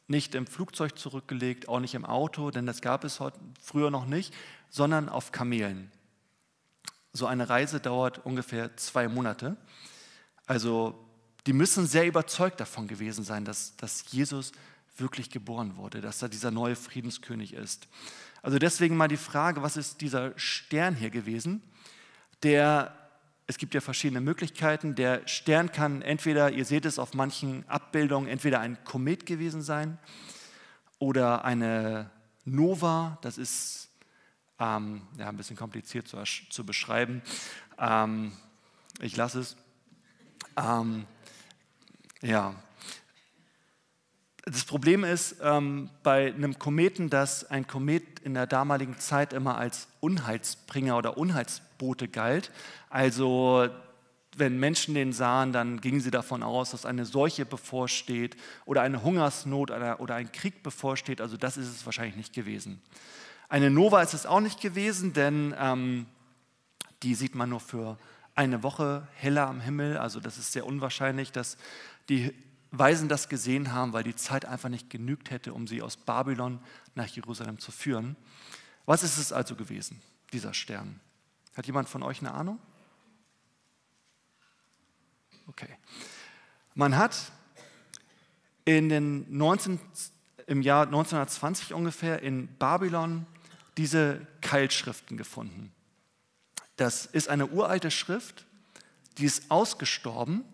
nicht 0.06 0.36
im 0.36 0.46
Flugzeug 0.46 0.96
zurückgelegt, 0.96 1.68
auch 1.68 1.80
nicht 1.80 1.94
im 1.94 2.04
Auto, 2.04 2.52
denn 2.52 2.66
das 2.66 2.82
gab 2.82 3.02
es 3.02 3.18
heute, 3.18 3.40
früher 3.60 3.90
noch 3.90 4.06
nicht, 4.06 4.32
sondern 4.70 5.08
auf 5.08 5.32
Kamelen. 5.32 5.90
So 7.12 7.26
eine 7.26 7.48
Reise 7.48 7.80
dauert 7.80 8.24
ungefähr 8.24 8.76
zwei 8.76 9.08
Monate. 9.08 9.56
Also 10.46 11.04
die 11.48 11.52
müssen 11.52 11.88
sehr 11.88 12.06
überzeugt 12.06 12.60
davon 12.60 12.86
gewesen 12.86 13.24
sein, 13.24 13.44
dass, 13.44 13.76
dass 13.76 14.04
Jesus 14.12 14.52
wirklich 14.96 15.30
geboren 15.30 15.76
wurde, 15.76 16.00
dass 16.00 16.22
er 16.22 16.28
dieser 16.28 16.52
neue 16.52 16.76
Friedenskönig 16.76 17.54
ist. 17.54 17.88
Also 18.40 18.60
deswegen 18.60 18.96
mal 18.96 19.08
die 19.08 19.16
Frage, 19.16 19.64
was 19.64 19.76
ist 19.76 20.00
dieser 20.00 20.32
Stern 20.38 20.94
hier 20.94 21.10
gewesen? 21.10 21.60
Der, 22.44 23.01
es 23.52 23.58
gibt 23.58 23.74
ja 23.74 23.82
verschiedene 23.82 24.22
Möglichkeiten. 24.22 24.94
Der 24.94 25.28
Stern 25.28 25.70
kann 25.70 26.00
entweder, 26.00 26.52
ihr 26.52 26.64
seht 26.64 26.86
es 26.86 26.98
auf 26.98 27.12
manchen 27.12 27.68
Abbildungen, 27.68 28.26
entweder 28.26 28.60
ein 28.60 28.82
Komet 28.84 29.26
gewesen 29.26 29.60
sein 29.60 29.98
oder 30.98 31.44
eine 31.44 32.10
Nova, 32.46 33.18
das 33.20 33.36
ist 33.36 33.90
ähm, 34.58 35.02
ja, 35.18 35.28
ein 35.28 35.36
bisschen 35.36 35.56
kompliziert 35.56 36.08
zu, 36.08 36.16
zu 36.48 36.64
beschreiben. 36.64 37.20
Ähm, 37.78 38.32
ich 39.02 39.16
lasse 39.16 39.40
es. 39.40 39.56
Ähm, 40.56 41.04
ja. 42.22 42.54
Das 44.44 44.64
Problem 44.64 45.04
ist 45.04 45.36
ähm, 45.40 45.88
bei 46.02 46.34
einem 46.34 46.58
Kometen, 46.58 47.08
dass 47.10 47.48
ein 47.48 47.66
Komet 47.68 48.18
in 48.20 48.34
der 48.34 48.48
damaligen 48.48 48.98
Zeit 48.98 49.32
immer 49.32 49.56
als 49.56 49.86
Unheilsbringer 50.00 50.96
oder 50.96 51.16
Unheilsbote 51.16 52.08
galt. 52.08 52.50
Also 52.90 53.68
wenn 54.36 54.58
Menschen 54.58 54.94
den 54.94 55.12
sahen, 55.12 55.52
dann 55.52 55.80
gingen 55.80 56.00
sie 56.00 56.10
davon 56.10 56.42
aus, 56.42 56.72
dass 56.72 56.86
eine 56.86 57.04
Seuche 57.04 57.46
bevorsteht 57.46 58.36
oder 58.64 58.82
eine 58.82 59.04
Hungersnot 59.04 59.70
oder 59.70 60.14
ein 60.14 60.32
Krieg 60.32 60.64
bevorsteht. 60.64 61.20
Also 61.20 61.36
das 61.36 61.56
ist 61.56 61.68
es 61.68 61.86
wahrscheinlich 61.86 62.16
nicht 62.16 62.32
gewesen. 62.32 62.82
Eine 63.48 63.70
Nova 63.70 64.02
ist 64.02 64.14
es 64.14 64.26
auch 64.26 64.40
nicht 64.40 64.60
gewesen, 64.60 65.12
denn 65.12 65.54
ähm, 65.56 66.06
die 67.02 67.14
sieht 67.14 67.36
man 67.36 67.50
nur 67.50 67.60
für 67.60 67.98
eine 68.34 68.62
Woche 68.62 69.06
heller 69.14 69.46
am 69.46 69.60
Himmel. 69.60 69.98
Also 69.98 70.18
das 70.18 70.38
ist 70.38 70.52
sehr 70.52 70.66
unwahrscheinlich, 70.66 71.30
dass 71.30 71.58
die 72.08 72.34
Weisen 72.72 73.08
das 73.08 73.28
gesehen 73.28 73.72
haben, 73.72 73.92
weil 73.92 74.02
die 74.02 74.16
Zeit 74.16 74.46
einfach 74.46 74.70
nicht 74.70 74.88
genügt 74.88 75.30
hätte, 75.30 75.52
um 75.52 75.66
sie 75.66 75.82
aus 75.82 75.96
Babylon 75.96 76.58
nach 76.94 77.06
Jerusalem 77.06 77.58
zu 77.58 77.70
führen. 77.70 78.16
Was 78.86 79.02
ist 79.02 79.18
es 79.18 79.30
also 79.30 79.54
gewesen, 79.54 80.00
dieser 80.32 80.54
Stern? 80.54 80.98
Hat 81.54 81.66
jemand 81.66 81.90
von 81.90 82.02
euch 82.02 82.20
eine 82.20 82.32
Ahnung? 82.32 82.58
Okay. 85.48 85.76
Man 86.74 86.96
hat 86.96 87.30
in 88.64 88.88
den 88.88 89.36
19, 89.36 89.78
im 90.46 90.62
Jahr 90.62 90.86
1920 90.86 91.74
ungefähr 91.74 92.22
in 92.22 92.48
Babylon 92.56 93.26
diese 93.76 94.26
Keilschriften 94.40 95.18
gefunden. 95.18 95.72
Das 96.76 97.04
ist 97.04 97.28
eine 97.28 97.48
uralte 97.48 97.90
Schrift, 97.90 98.46
die 99.18 99.26
ist 99.26 99.50
ausgestorben 99.50 100.44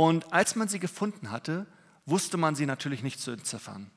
und 0.00 0.32
als 0.32 0.56
man 0.56 0.66
sie 0.66 0.78
gefunden 0.78 1.30
hatte, 1.30 1.66
wusste 2.06 2.38
man 2.38 2.54
sie 2.54 2.64
natürlich 2.64 3.02
nicht 3.02 3.20
zu 3.20 3.32
entziffern. 3.32 3.90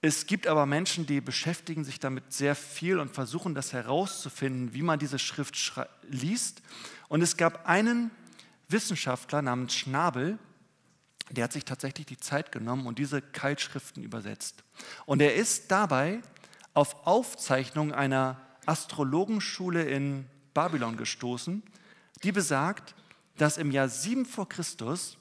Es 0.00 0.26
gibt 0.26 0.48
aber 0.48 0.66
Menschen, 0.66 1.06
die 1.06 1.20
beschäftigen 1.20 1.84
sich 1.84 2.00
damit 2.00 2.32
sehr 2.32 2.56
viel 2.56 2.98
und 2.98 3.14
versuchen 3.14 3.54
das 3.54 3.72
herauszufinden, 3.72 4.74
wie 4.74 4.82
man 4.82 4.98
diese 4.98 5.20
Schrift 5.20 5.56
liest. 6.08 6.62
Und 7.06 7.22
es 7.22 7.36
gab 7.36 7.68
einen 7.68 8.10
Wissenschaftler 8.68 9.40
namens 9.40 9.72
Schnabel, 9.76 10.36
der 11.30 11.44
hat 11.44 11.52
sich 11.52 11.64
tatsächlich 11.64 12.06
die 12.06 12.18
Zeit 12.18 12.50
genommen 12.50 12.88
und 12.88 12.98
diese 12.98 13.22
Keilschriften 13.22 14.02
übersetzt. 14.02 14.64
Und 15.06 15.22
er 15.22 15.36
ist 15.36 15.70
dabei 15.70 16.22
auf 16.74 17.06
Aufzeichnung 17.06 17.92
einer 17.92 18.40
Astrologenschule 18.66 19.84
in 19.84 20.26
Babylon 20.54 20.96
gestoßen, 20.96 21.62
die 22.24 22.32
besagt, 22.32 22.96
dass 23.36 23.58
im 23.58 23.70
Jahr 23.70 23.88
7 23.88 24.26
vor 24.26 24.48
Christus 24.48 25.16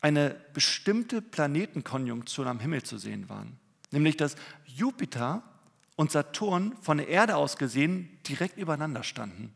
eine 0.00 0.36
bestimmte 0.52 1.22
Planetenkonjunktion 1.22 2.46
am 2.46 2.60
Himmel 2.60 2.82
zu 2.82 2.98
sehen 2.98 3.28
waren. 3.28 3.58
Nämlich, 3.90 4.16
dass 4.16 4.36
Jupiter 4.66 5.42
und 5.96 6.10
Saturn 6.10 6.76
von 6.80 6.98
der 6.98 7.08
Erde 7.08 7.36
aus 7.36 7.56
gesehen 7.56 8.18
direkt 8.26 8.58
übereinander 8.58 9.04
standen. 9.04 9.54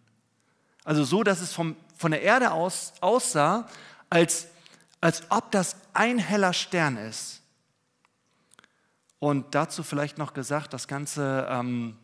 Also 0.85 1.03
so, 1.03 1.25
dass 1.25 1.41
es 1.41 1.53
vom, 1.53 1.75
von 1.97 2.13
der 2.13 2.23
Erde 2.23 2.53
aus 2.53 2.93
aussah, 3.01 3.69
als, 4.09 4.47
als 5.01 5.29
ob 5.31 5.51
das 5.51 5.77
ein 5.95 6.19
heller 6.19 6.53
Stern 6.53 6.97
ist. 6.97 7.43
Und 9.19 9.55
dazu 9.55 9.83
vielleicht 9.83 10.19
noch 10.19 10.35
gesagt, 10.35 10.73
das 10.73 10.87
Ganze 10.87 11.49
ähm, 11.51 11.97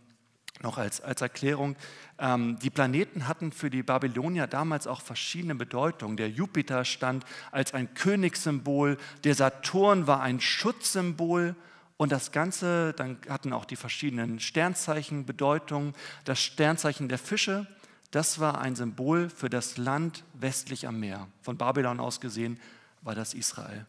noch 0.60 0.78
als, 0.78 1.00
als 1.00 1.20
Erklärung, 1.20 1.76
ähm, 2.18 2.58
die 2.60 2.70
Planeten 2.70 3.26
hatten 3.26 3.52
für 3.52 3.70
die 3.70 3.82
Babylonier 3.82 4.46
damals 4.46 4.86
auch 4.86 5.00
verschiedene 5.00 5.54
Bedeutungen. 5.54 6.16
Der 6.16 6.30
Jupiter 6.30 6.84
stand 6.84 7.24
als 7.50 7.74
ein 7.74 7.94
Königssymbol, 7.94 8.98
der 9.24 9.34
Saturn 9.34 10.06
war 10.06 10.20
ein 10.20 10.40
Schutzsymbol 10.40 11.56
und 11.96 12.12
das 12.12 12.32
Ganze, 12.32 12.92
dann 12.94 13.18
hatten 13.28 13.52
auch 13.52 13.64
die 13.64 13.76
verschiedenen 13.76 14.40
Sternzeichen 14.40 15.24
Bedeutung. 15.24 15.94
Das 16.24 16.40
Sternzeichen 16.40 17.08
der 17.08 17.18
Fische, 17.18 17.66
das 18.10 18.40
war 18.40 18.60
ein 18.60 18.76
Symbol 18.76 19.30
für 19.30 19.48
das 19.48 19.76
Land 19.78 20.24
westlich 20.34 20.86
am 20.86 21.00
Meer. 21.00 21.28
Von 21.42 21.56
Babylon 21.56 22.00
aus 22.00 22.20
gesehen 22.20 22.60
war 23.02 23.14
das 23.14 23.34
Israel. 23.34 23.86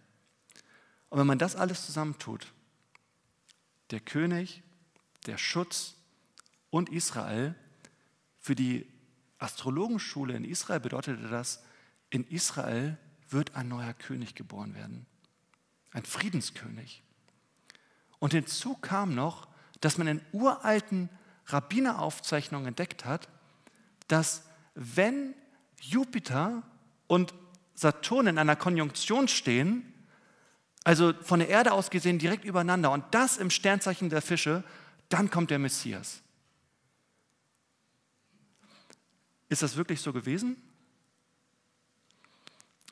Und 1.09 1.19
wenn 1.19 1.27
man 1.27 1.39
das 1.39 1.55
alles 1.55 1.85
zusammentut, 1.85 2.47
der 3.91 3.99
König, 3.99 4.63
der 5.27 5.37
Schutz 5.37 5.95
und 6.73 6.89
Israel. 6.89 7.53
Für 8.39 8.55
die 8.55 8.87
Astrologenschule 9.37 10.35
in 10.35 10.43
Israel 10.43 10.79
bedeutete 10.79 11.29
das, 11.29 11.63
in 12.09 12.25
Israel 12.25 12.97
wird 13.29 13.55
ein 13.55 13.67
neuer 13.67 13.93
König 13.93 14.33
geboren 14.33 14.73
werden. 14.73 15.05
Ein 15.91 16.03
Friedenskönig. 16.03 17.03
Und 18.17 18.33
hinzu 18.33 18.73
kam 18.73 19.13
noch, 19.13 19.47
dass 19.81 19.99
man 19.99 20.07
in 20.07 20.21
uralten 20.31 21.09
Rabbineraufzeichnungen 21.45 22.69
entdeckt 22.69 23.05
hat, 23.05 23.29
dass 24.07 24.43
wenn 24.73 25.35
Jupiter 25.79 26.63
und 27.05 27.35
Saturn 27.75 28.25
in 28.25 28.39
einer 28.39 28.55
Konjunktion 28.55 29.27
stehen, 29.27 29.93
also 30.83 31.13
von 31.21 31.39
der 31.39 31.49
Erde 31.49 31.71
aus 31.71 31.91
gesehen 31.91 32.17
direkt 32.17 32.45
übereinander 32.45 32.91
und 32.91 33.05
das 33.11 33.37
im 33.37 33.51
Sternzeichen 33.51 34.09
der 34.09 34.23
Fische, 34.23 34.63
dann 35.09 35.29
kommt 35.29 35.51
der 35.51 35.59
Messias. 35.59 36.23
Ist 39.53 39.61
das 39.61 39.77
wirklich 39.77 40.01
so 40.01 40.13
gewesen? 40.13 40.57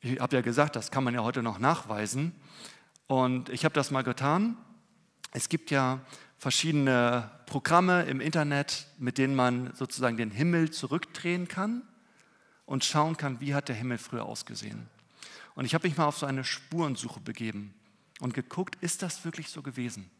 Ich 0.01 0.19
habe 0.19 0.35
ja 0.35 0.43
gesagt, 0.43 0.75
das 0.75 0.91
kann 0.91 1.03
man 1.03 1.15
ja 1.15 1.23
heute 1.23 1.41
noch 1.41 1.57
nachweisen. 1.57 2.35
Und 3.07 3.49
ich 3.49 3.65
habe 3.65 3.73
das 3.73 3.89
mal 3.89 4.03
getan. 4.03 4.57
Es 5.31 5.49
gibt 5.49 5.71
ja 5.71 6.01
verschiedene 6.37 7.31
Programme 7.47 8.03
im 8.03 8.21
Internet, 8.21 8.85
mit 8.99 9.17
denen 9.17 9.33
man 9.33 9.73
sozusagen 9.73 10.17
den 10.17 10.29
Himmel 10.29 10.69
zurückdrehen 10.69 11.47
kann 11.47 11.81
und 12.67 12.85
schauen 12.85 13.17
kann, 13.17 13.41
wie 13.41 13.55
hat 13.55 13.67
der 13.67 13.75
Himmel 13.75 13.97
früher 13.97 14.27
ausgesehen. 14.27 14.87
Und 15.55 15.65
ich 15.65 15.73
habe 15.73 15.87
mich 15.87 15.97
mal 15.97 16.05
auf 16.05 16.19
so 16.19 16.27
eine 16.27 16.43
Spurensuche 16.43 17.21
begeben 17.21 17.73
und 18.19 18.35
geguckt, 18.35 18.77
ist 18.81 19.01
das 19.01 19.25
wirklich 19.25 19.49
so 19.49 19.63
gewesen, 19.63 20.11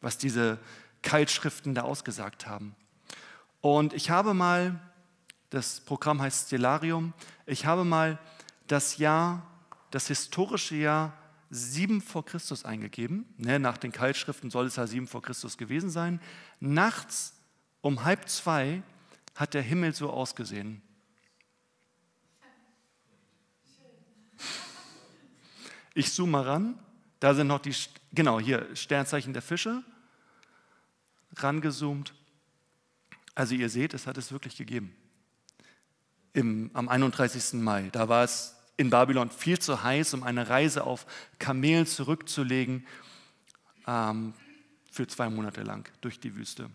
was 0.00 0.18
diese 0.18 0.58
Keilschriften 1.02 1.76
da 1.76 1.82
ausgesagt 1.82 2.48
haben. 2.48 2.74
Und 3.60 3.92
ich 3.92 4.10
habe 4.10 4.34
mal, 4.34 4.80
das 5.50 5.80
Programm 5.80 6.22
heißt 6.22 6.46
Stellarium, 6.46 7.12
ich 7.44 7.66
habe 7.66 7.84
mal 7.84 8.18
das 8.68 8.98
Jahr, 8.98 9.46
das 9.90 10.06
historische 10.06 10.76
Jahr 10.76 11.12
7 11.50 12.00
vor 12.00 12.24
Christus 12.24 12.64
eingegeben. 12.64 13.26
Ne, 13.36 13.58
nach 13.58 13.76
den 13.76 13.90
Keilschriften 13.90 14.50
soll 14.50 14.66
es 14.66 14.76
ja 14.76 14.86
7 14.86 15.08
vor 15.08 15.22
Christus 15.22 15.58
gewesen 15.58 15.90
sein. 15.90 16.20
Nachts 16.60 17.34
um 17.80 18.04
halb 18.04 18.28
zwei 18.28 18.82
hat 19.34 19.54
der 19.54 19.62
Himmel 19.62 19.92
so 19.92 20.10
ausgesehen. 20.10 20.80
Ich 25.94 26.12
zoome 26.12 26.32
mal 26.32 26.42
ran. 26.42 26.78
Da 27.18 27.34
sind 27.34 27.48
noch 27.48 27.58
die, 27.58 27.74
genau 28.12 28.38
hier, 28.38 28.74
Sternzeichen 28.76 29.32
der 29.32 29.42
Fische. 29.42 29.82
Rangezoomt. 31.36 32.14
Also 33.34 33.54
ihr 33.54 33.68
seht, 33.68 33.94
es 33.94 34.06
hat 34.06 34.16
es 34.16 34.30
wirklich 34.30 34.56
gegeben. 34.56 34.94
Im, 36.32 36.70
am 36.74 36.88
31. 36.88 37.60
Mai, 37.60 37.88
da 37.92 38.08
war 38.08 38.24
es 38.24 38.56
in 38.76 38.88
Babylon 38.88 39.30
viel 39.30 39.58
zu 39.58 39.82
heiß, 39.82 40.14
um 40.14 40.22
eine 40.22 40.48
Reise 40.48 40.84
auf 40.84 41.06
Kamelen 41.38 41.86
zurückzulegen 41.86 42.86
ähm, 43.86 44.32
für 44.90 45.06
zwei 45.06 45.28
Monate 45.28 45.62
lang 45.62 45.88
durch 46.00 46.18
die 46.18 46.34
Wüste. 46.34 46.70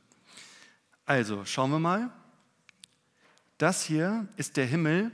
Also 1.06 1.46
schauen 1.46 1.72
wir 1.72 1.80
mal. 1.80 2.12
Das 3.58 3.84
hier 3.84 4.28
ist 4.38 4.58
der 4.58 4.66
Himmel 4.66 5.12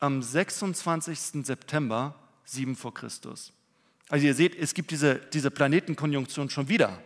am 0.00 0.22
26. 0.22 1.44
September 1.44 2.14
7 2.44 2.76
vor 2.76 2.94
Christus. 2.94 3.52
Also 4.08 4.26
ihr 4.26 4.34
seht, 4.34 4.54
es 4.54 4.74
gibt 4.74 4.90
diese, 4.90 5.16
diese 5.16 5.50
Planetenkonjunktion 5.50 6.50
schon 6.50 6.68
wieder. 6.68 7.02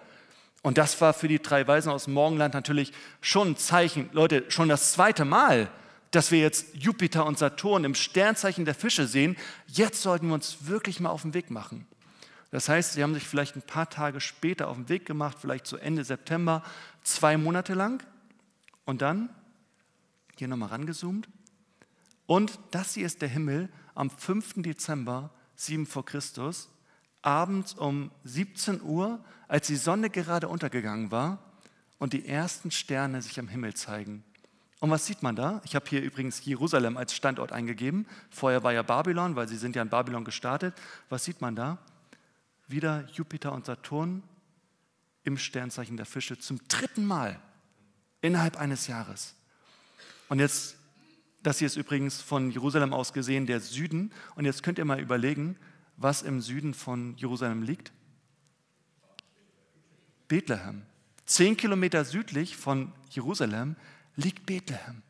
Und 0.62 0.78
das 0.78 1.00
war 1.00 1.12
für 1.12 1.26
die 1.26 1.40
drei 1.40 1.66
Weisen 1.66 1.90
aus 1.90 2.04
dem 2.04 2.14
Morgenland 2.14 2.54
natürlich 2.54 2.92
schon 3.20 3.52
ein 3.52 3.56
Zeichen. 3.56 4.08
Leute, 4.12 4.44
schon 4.48 4.68
das 4.68 4.92
zweite 4.92 5.24
Mal, 5.24 5.70
dass 6.12 6.30
wir 6.30 6.38
jetzt 6.38 6.74
Jupiter 6.74 7.26
und 7.26 7.38
Saturn 7.38 7.84
im 7.84 7.94
Sternzeichen 7.94 8.64
der 8.64 8.74
Fische 8.74 9.06
sehen. 9.06 9.36
Jetzt 9.66 10.02
sollten 10.02 10.28
wir 10.28 10.34
uns 10.34 10.66
wirklich 10.66 11.00
mal 11.00 11.10
auf 11.10 11.22
den 11.22 11.34
Weg 11.34 11.50
machen. 11.50 11.86
Das 12.50 12.68
heißt, 12.68 12.92
sie 12.92 13.02
haben 13.02 13.14
sich 13.14 13.26
vielleicht 13.26 13.56
ein 13.56 13.62
paar 13.62 13.88
Tage 13.88 14.20
später 14.20 14.68
auf 14.68 14.76
den 14.76 14.90
Weg 14.90 15.06
gemacht, 15.06 15.38
vielleicht 15.40 15.66
zu 15.66 15.78
Ende 15.78 16.04
September, 16.04 16.62
zwei 17.02 17.38
Monate 17.38 17.72
lang. 17.72 18.04
Und 18.84 19.00
dann, 19.00 19.30
hier 20.36 20.48
nochmal 20.48 20.68
rangezoomt. 20.68 21.28
Und 22.26 22.58
das 22.70 22.94
hier 22.94 23.06
ist 23.06 23.22
der 23.22 23.28
Himmel 23.28 23.70
am 23.94 24.10
5. 24.10 24.54
Dezember 24.56 25.30
7 25.56 25.86
vor 25.86 26.04
Christus, 26.04 26.68
abends 27.22 27.74
um 27.74 28.10
17 28.24 28.82
Uhr, 28.82 29.24
als 29.48 29.68
die 29.68 29.76
Sonne 29.76 30.10
gerade 30.10 30.48
untergegangen 30.48 31.10
war 31.10 31.38
und 31.98 32.12
die 32.12 32.26
ersten 32.26 32.70
Sterne 32.70 33.22
sich 33.22 33.38
am 33.38 33.48
Himmel 33.48 33.74
zeigen. 33.74 34.24
Und 34.82 34.90
was 34.90 35.06
sieht 35.06 35.22
man 35.22 35.36
da? 35.36 35.62
Ich 35.64 35.76
habe 35.76 35.88
hier 35.88 36.02
übrigens 36.02 36.44
Jerusalem 36.44 36.96
als 36.96 37.14
Standort 37.14 37.52
eingegeben. 37.52 38.04
Vorher 38.30 38.64
war 38.64 38.72
ja 38.72 38.82
Babylon, 38.82 39.36
weil 39.36 39.46
sie 39.46 39.56
sind 39.56 39.76
ja 39.76 39.82
in 39.82 39.88
Babylon 39.88 40.24
gestartet. 40.24 40.74
Was 41.08 41.22
sieht 41.22 41.40
man 41.40 41.54
da? 41.54 41.78
Wieder 42.66 43.08
Jupiter 43.12 43.52
und 43.52 43.64
Saturn 43.64 44.24
im 45.22 45.38
Sternzeichen 45.38 45.96
der 45.96 46.04
Fische 46.04 46.36
zum 46.36 46.58
dritten 46.66 47.06
Mal 47.06 47.38
innerhalb 48.22 48.58
eines 48.58 48.88
Jahres. 48.88 49.36
Und 50.28 50.40
jetzt, 50.40 50.74
das 51.44 51.60
hier 51.60 51.66
ist 51.66 51.76
übrigens 51.76 52.20
von 52.20 52.50
Jerusalem 52.50 52.92
aus 52.92 53.12
gesehen 53.12 53.46
der 53.46 53.60
Süden. 53.60 54.12
Und 54.34 54.46
jetzt 54.46 54.64
könnt 54.64 54.78
ihr 54.78 54.84
mal 54.84 54.98
überlegen, 54.98 55.56
was 55.96 56.22
im 56.22 56.40
Süden 56.40 56.74
von 56.74 57.16
Jerusalem 57.18 57.62
liegt. 57.62 57.92
Bethlehem. 60.26 60.82
Zehn 61.24 61.56
Kilometer 61.56 62.04
südlich 62.04 62.56
von 62.56 62.90
Jerusalem 63.10 63.76
liegt 64.16 64.46
Bethlehem. 64.46 65.02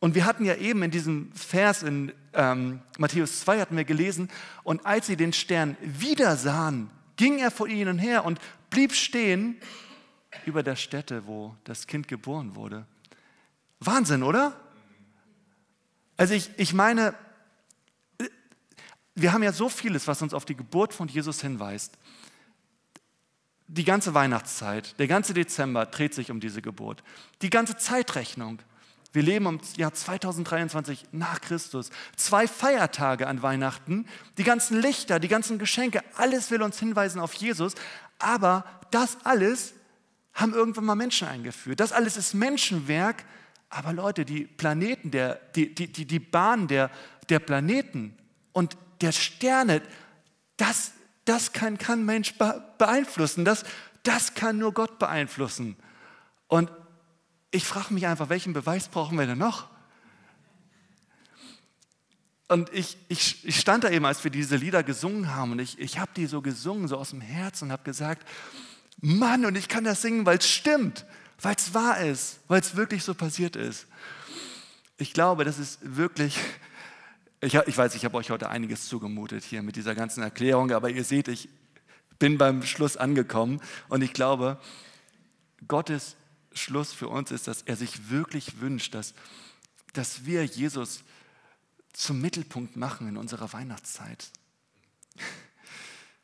Und 0.00 0.14
wir 0.14 0.24
hatten 0.24 0.44
ja 0.44 0.54
eben 0.54 0.82
in 0.82 0.90
diesem 0.90 1.32
Vers 1.32 1.82
in 1.82 2.12
ähm, 2.32 2.80
Matthäus 2.98 3.40
2 3.40 3.60
hatten 3.60 3.76
wir 3.76 3.84
gelesen, 3.84 4.30
und 4.62 4.86
als 4.86 5.06
sie 5.06 5.16
den 5.16 5.32
Stern 5.32 5.76
wieder 5.80 6.36
sahen, 6.36 6.90
ging 7.16 7.38
er 7.38 7.50
vor 7.50 7.66
ihnen 7.66 7.98
her 7.98 8.24
und 8.24 8.38
blieb 8.70 8.92
stehen 8.92 9.56
über 10.46 10.62
der 10.62 10.76
Stätte, 10.76 11.26
wo 11.26 11.56
das 11.64 11.86
Kind 11.86 12.06
geboren 12.06 12.54
wurde. 12.54 12.86
Wahnsinn, 13.80 14.22
oder? 14.22 14.58
Also 16.16 16.34
ich, 16.34 16.50
ich 16.56 16.72
meine, 16.72 17.14
wir 19.14 19.32
haben 19.32 19.42
ja 19.42 19.52
so 19.52 19.68
vieles, 19.68 20.06
was 20.06 20.22
uns 20.22 20.32
auf 20.32 20.44
die 20.44 20.56
Geburt 20.56 20.94
von 20.94 21.08
Jesus 21.08 21.40
hinweist 21.40 21.98
die 23.68 23.84
ganze 23.84 24.14
Weihnachtszeit, 24.14 24.98
der 24.98 25.06
ganze 25.06 25.34
Dezember 25.34 25.86
dreht 25.86 26.14
sich 26.14 26.30
um 26.30 26.40
diese 26.40 26.62
Geburt. 26.62 27.02
Die 27.42 27.50
ganze 27.50 27.76
Zeitrechnung. 27.76 28.60
Wir 29.12 29.22
leben 29.22 29.46
im 29.46 29.60
Jahr 29.76 29.92
2023 29.92 31.06
nach 31.12 31.40
Christus. 31.40 31.90
Zwei 32.16 32.48
Feiertage 32.48 33.26
an 33.26 33.42
Weihnachten, 33.42 34.06
die 34.38 34.44
ganzen 34.44 34.80
Lichter, 34.80 35.20
die 35.20 35.28
ganzen 35.28 35.58
Geschenke, 35.58 36.02
alles 36.16 36.50
will 36.50 36.62
uns 36.62 36.78
hinweisen 36.78 37.20
auf 37.20 37.34
Jesus. 37.34 37.74
Aber 38.18 38.64
das 38.90 39.18
alles 39.24 39.74
haben 40.32 40.54
irgendwann 40.54 40.84
mal 40.84 40.94
Menschen 40.94 41.28
eingeführt. 41.28 41.80
Das 41.80 41.92
alles 41.92 42.16
ist 42.16 42.34
Menschenwerk. 42.34 43.24
Aber 43.70 43.92
Leute, 43.92 44.24
die 44.24 44.44
Planeten, 44.44 45.10
der, 45.10 45.34
die, 45.54 45.74
die, 45.74 45.92
die, 45.92 46.06
die 46.06 46.20
Bahn 46.20 46.68
der, 46.68 46.90
der 47.28 47.38
Planeten 47.38 48.16
und 48.52 48.76
der 49.02 49.12
Sterne, 49.12 49.82
das 50.56 50.92
das 51.28 51.52
kann 51.52 51.78
kein 51.78 52.04
Mensch 52.04 52.34
beeinflussen. 52.78 53.44
Das, 53.44 53.64
das 54.02 54.34
kann 54.34 54.58
nur 54.58 54.72
Gott 54.72 54.98
beeinflussen. 54.98 55.76
Und 56.46 56.70
ich 57.50 57.64
frage 57.64 57.92
mich 57.92 58.06
einfach, 58.06 58.28
welchen 58.28 58.52
Beweis 58.52 58.88
brauchen 58.88 59.18
wir 59.18 59.26
denn 59.26 59.38
noch? 59.38 59.68
Und 62.48 62.72
ich, 62.72 62.96
ich, 63.08 63.46
ich 63.46 63.60
stand 63.60 63.84
da 63.84 63.90
eben, 63.90 64.06
als 64.06 64.24
wir 64.24 64.30
diese 64.30 64.56
Lieder 64.56 64.82
gesungen 64.82 65.34
haben, 65.34 65.52
und 65.52 65.58
ich, 65.58 65.78
ich 65.78 65.98
habe 65.98 66.10
die 66.16 66.24
so 66.24 66.40
gesungen, 66.40 66.88
so 66.88 66.96
aus 66.96 67.10
dem 67.10 67.20
Herzen, 67.20 67.66
und 67.66 67.72
habe 67.72 67.84
gesagt, 67.84 68.26
Mann, 69.00 69.44
und 69.44 69.54
ich 69.54 69.68
kann 69.68 69.84
das 69.84 70.00
singen, 70.00 70.24
weil 70.24 70.38
es 70.38 70.48
stimmt, 70.48 71.04
weil 71.42 71.54
es 71.56 71.74
wahr 71.74 72.00
ist, 72.00 72.40
weil 72.48 72.60
es 72.60 72.74
wirklich 72.74 73.04
so 73.04 73.14
passiert 73.14 73.54
ist. 73.54 73.86
Ich 74.96 75.12
glaube, 75.12 75.44
das 75.44 75.58
ist 75.58 75.78
wirklich 75.82 76.38
ich, 77.40 77.54
ich 77.54 77.78
weiß, 77.78 77.94
ich 77.94 78.04
habe 78.04 78.16
euch 78.16 78.30
heute 78.30 78.48
einiges 78.48 78.88
zugemutet 78.88 79.44
hier 79.44 79.62
mit 79.62 79.76
dieser 79.76 79.94
ganzen 79.94 80.22
Erklärung, 80.22 80.72
aber 80.72 80.90
ihr 80.90 81.04
seht, 81.04 81.28
ich 81.28 81.48
bin 82.18 82.38
beim 82.38 82.62
Schluss 82.62 82.96
angekommen 82.96 83.60
und 83.88 84.02
ich 84.02 84.12
glaube, 84.12 84.60
Gottes 85.66 86.16
Schluss 86.52 86.92
für 86.92 87.08
uns 87.08 87.30
ist, 87.30 87.46
dass 87.46 87.62
er 87.62 87.76
sich 87.76 88.10
wirklich 88.10 88.60
wünscht, 88.60 88.94
dass, 88.94 89.14
dass 89.92 90.24
wir 90.24 90.44
Jesus 90.44 91.04
zum 91.92 92.20
Mittelpunkt 92.20 92.76
machen 92.76 93.08
in 93.08 93.16
unserer 93.16 93.52
Weihnachtszeit. 93.52 94.30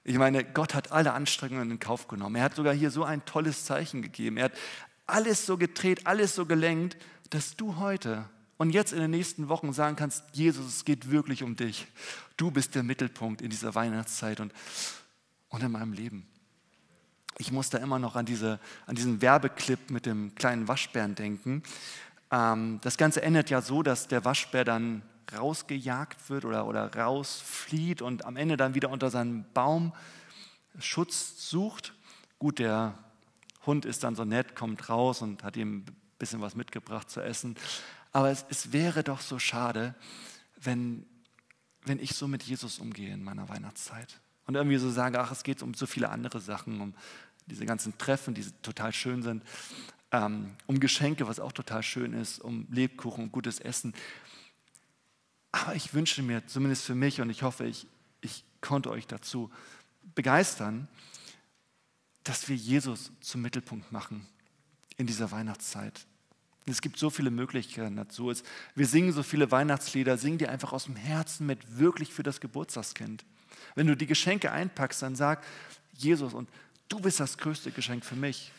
Ich 0.03 0.17
meine, 0.19 0.45
Gott 0.45 0.75
hat 0.75 0.93
alle 0.93 1.15
Anstrengungen 1.15 1.71
in 1.71 1.79
Kauf 1.79 2.09
genommen. 2.09 2.37
Er 2.37 2.43
hat 2.43 2.57
sogar 2.57 2.75
hier 2.75 2.91
so 2.91 3.05
ein 3.05 3.25
tolles 3.25 3.65
Zeichen 3.65 4.03
gegeben. 4.03 4.37
Er 4.37 4.47
hat 4.47 4.53
alles 5.07 5.47
so 5.47 5.57
gedreht, 5.57 6.07
alles 6.07 6.35
so 6.35 6.45
gelenkt, 6.45 6.97
dass 7.31 7.57
du 7.57 7.77
heute 7.77 8.29
und 8.65 8.71
jetzt 8.71 8.95
in 8.95 9.01
den 9.01 9.11
nächsten 9.11 9.51
Wochen 9.51 9.75
sagen 9.75 9.95
kannst, 9.95 10.25
Jesus, 10.33 10.65
es 10.67 10.85
geht 10.87 11.11
wirklich 11.11 11.43
um 11.43 11.55
dich. 11.55 11.87
Du 12.39 12.51
bist 12.51 12.75
der 12.75 12.83
Mittelpunkt 12.83 13.43
in 13.43 13.51
dieser 13.51 13.75
Weihnachtszeit 13.75 14.41
und, 14.41 14.55
und 15.51 15.63
in 15.63 15.71
meinem 15.71 15.93
Leben. 15.93 16.27
Ich 17.37 17.53
muss 17.53 17.69
da 17.69 17.77
immer 17.77 17.99
noch 17.99 18.17
an, 18.17 18.25
diese, 18.25 18.59
an 18.87 18.95
diesen 18.95 19.21
Werbeclip 19.21 19.91
mit 19.91 20.07
dem 20.07 20.35
kleinen 20.35 20.67
Waschbären 20.67 21.15
denken. 21.15 21.63
Ähm, 22.31 22.79
das 22.81 22.97
Ganze 22.97 23.21
endet 23.21 23.51
ja 23.51 23.61
so, 23.61 23.83
dass 23.83 24.09
der 24.09 24.25
Waschbär 24.25 24.65
dann 24.65 25.03
rausgejagt 25.37 26.31
wird 26.31 26.47
oder, 26.47 26.67
oder 26.67 26.97
rausflieht 26.97 28.01
und 28.01 28.25
am 28.25 28.37
Ende 28.37 28.57
dann 28.57 28.75
wieder 28.75 28.89
unter 28.89 29.11
seinem 29.11 29.45
Baum 29.53 29.93
Schutz 30.79 31.51
sucht. 31.51 31.93
Gut, 32.39 32.61
der 32.61 32.95
Hund 33.67 33.85
ist 33.85 34.05
dann 34.05 34.17
so 34.17 34.25
nett, 34.25 34.57
kommt 34.57 34.89
raus 34.89 35.21
und 35.21 35.45
hat 35.45 35.59
ihm 35.59 35.81
ein 35.81 35.97
bisschen 36.19 36.41
was 36.41 36.55
mitgebracht 36.55 37.11
zu 37.11 37.21
essen. 37.21 37.57
Aber 38.15 38.31
es, 38.31 38.47
es 38.49 38.73
wäre 38.73 39.03
doch 39.03 39.21
so 39.21 39.41
schade, 39.41 39.95
wenn, 40.57 41.05
wenn 41.83 41.99
ich 41.99 42.15
so 42.15 42.29
mit 42.29 42.45
Jesus 42.45 42.79
umgehe 42.79 43.13
in 43.13 43.25
meiner 43.25 43.49
Weihnachtszeit. 43.49 44.21
Und 44.47 44.55
irgendwie 44.55 44.77
so 44.77 44.89
sage, 44.89 45.19
ach, 45.19 45.33
es 45.33 45.43
geht 45.43 45.63
um 45.63 45.75
so 45.75 45.85
viele 45.85 46.09
andere 46.11 46.41
Sachen, 46.41 46.81
um 46.81 46.95
diese 47.47 47.67
ganzen 47.67 47.99
Treffen, 47.99 48.33
die 48.33 48.45
total 48.63 48.93
schön 48.93 49.23
sind, 49.23 49.43
ähm, 50.13 50.55
um 50.67 50.79
Geschenke, 50.79 51.27
was 51.27 51.41
auch 51.41 51.51
total 51.51 51.83
schön 51.83 52.13
ist, 52.13 52.39
um 52.39 52.69
Lebkuchen, 52.71 53.25
um 53.25 53.33
gutes 53.33 53.59
Essen. 53.59 53.95
Aber 55.51 55.75
ich 55.75 55.93
wünsche 55.93 56.23
mir, 56.23 56.47
zumindest 56.47 56.85
für 56.85 56.95
mich, 56.95 57.21
und 57.21 57.31
ich 57.31 57.43
hoffe, 57.43 57.67
ich, 57.67 57.89
ich 58.21 58.45
konnte 58.61 58.91
euch 58.91 59.09
dazu 59.09 59.51
begeistern, 60.15 60.87
dass 62.23 62.49
wir 62.49 62.55
Jesus 62.55 63.11
zum 63.21 63.43
Mittelpunkt 63.43 63.91
machen 63.91 64.25
in 64.97 65.09
dieser 65.09 65.33
Weihnachtszeit. 65.33 66.07
Es 66.67 66.81
gibt 66.81 66.99
so 66.99 67.11
viele 67.11 67.31
Möglichkeiten 67.31 67.97
dazu. 67.97 68.33
Wir 68.75 68.87
singen 68.87 69.13
so 69.13 69.23
viele 69.23 69.51
Weihnachtslieder, 69.51 70.17
singen 70.17 70.39
die 70.39 70.49
einfach 70.49 70.73
aus 70.73 70.85
dem 70.85 70.97
Herzen 70.97 71.47
mit, 71.47 71.79
wirklich 71.79 72.13
für 72.13 72.23
das 72.23 72.41
Geburtstagskind. 72.41 73.25
Wenn 73.75 73.87
du 73.87 73.97
die 73.97 74.07
Geschenke 74.07 74.51
einpackst, 74.51 75.03
dann 75.03 75.15
sag 75.15 75.45
Jesus, 75.93 76.33
und 76.33 76.49
du 76.89 77.01
bist 77.01 77.21
das 77.21 77.37
größte 77.37 77.71
Geschenk 77.71 78.05
für 78.05 78.17
mich. 78.17 78.51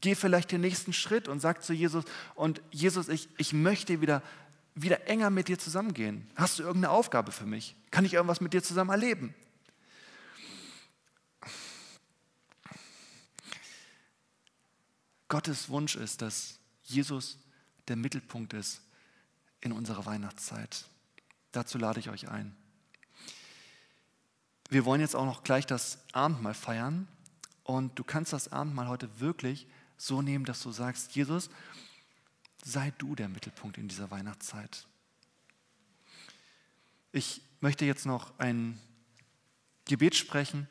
Geh 0.00 0.14
vielleicht 0.14 0.52
den 0.52 0.60
nächsten 0.60 0.92
Schritt 0.92 1.28
und 1.28 1.40
sag 1.40 1.62
zu 1.62 1.72
Jesus, 1.72 2.04
und 2.36 2.62
Jesus, 2.70 3.08
ich, 3.08 3.28
ich 3.36 3.52
möchte 3.52 4.00
wieder, 4.00 4.22
wieder 4.76 5.08
enger 5.08 5.30
mit 5.30 5.48
dir 5.48 5.58
zusammengehen. 5.58 6.30
Hast 6.36 6.58
du 6.58 6.62
irgendeine 6.62 6.92
Aufgabe 6.92 7.32
für 7.32 7.46
mich? 7.46 7.74
Kann 7.90 8.04
ich 8.04 8.14
irgendwas 8.14 8.40
mit 8.40 8.52
dir 8.52 8.62
zusammen 8.62 8.90
erleben? 8.90 9.34
Gottes 15.28 15.68
Wunsch 15.68 15.96
ist, 15.96 16.22
dass 16.22 16.60
Jesus 16.84 17.38
der 17.88 17.96
Mittelpunkt 17.96 18.52
ist 18.52 18.80
in 19.60 19.72
unserer 19.72 20.06
Weihnachtszeit. 20.06 20.84
Dazu 21.52 21.78
lade 21.78 22.00
ich 22.00 22.10
euch 22.10 22.28
ein. 22.28 22.54
Wir 24.70 24.84
wollen 24.84 25.00
jetzt 25.00 25.14
auch 25.14 25.26
noch 25.26 25.44
gleich 25.44 25.66
das 25.66 25.98
Abendmahl 26.12 26.54
feiern 26.54 27.06
und 27.62 27.98
du 27.98 28.04
kannst 28.04 28.32
das 28.32 28.52
Abendmahl 28.52 28.88
heute 28.88 29.20
wirklich 29.20 29.66
so 29.96 30.22
nehmen, 30.22 30.44
dass 30.44 30.62
du 30.62 30.72
sagst, 30.72 31.14
Jesus, 31.14 31.50
sei 32.64 32.92
du 32.98 33.14
der 33.14 33.28
Mittelpunkt 33.28 33.78
in 33.78 33.88
dieser 33.88 34.10
Weihnachtszeit. 34.10 34.86
Ich 37.12 37.42
möchte 37.60 37.84
jetzt 37.84 38.06
noch 38.06 38.38
ein 38.38 38.80
Gebet 39.84 40.14
sprechen 40.14 40.66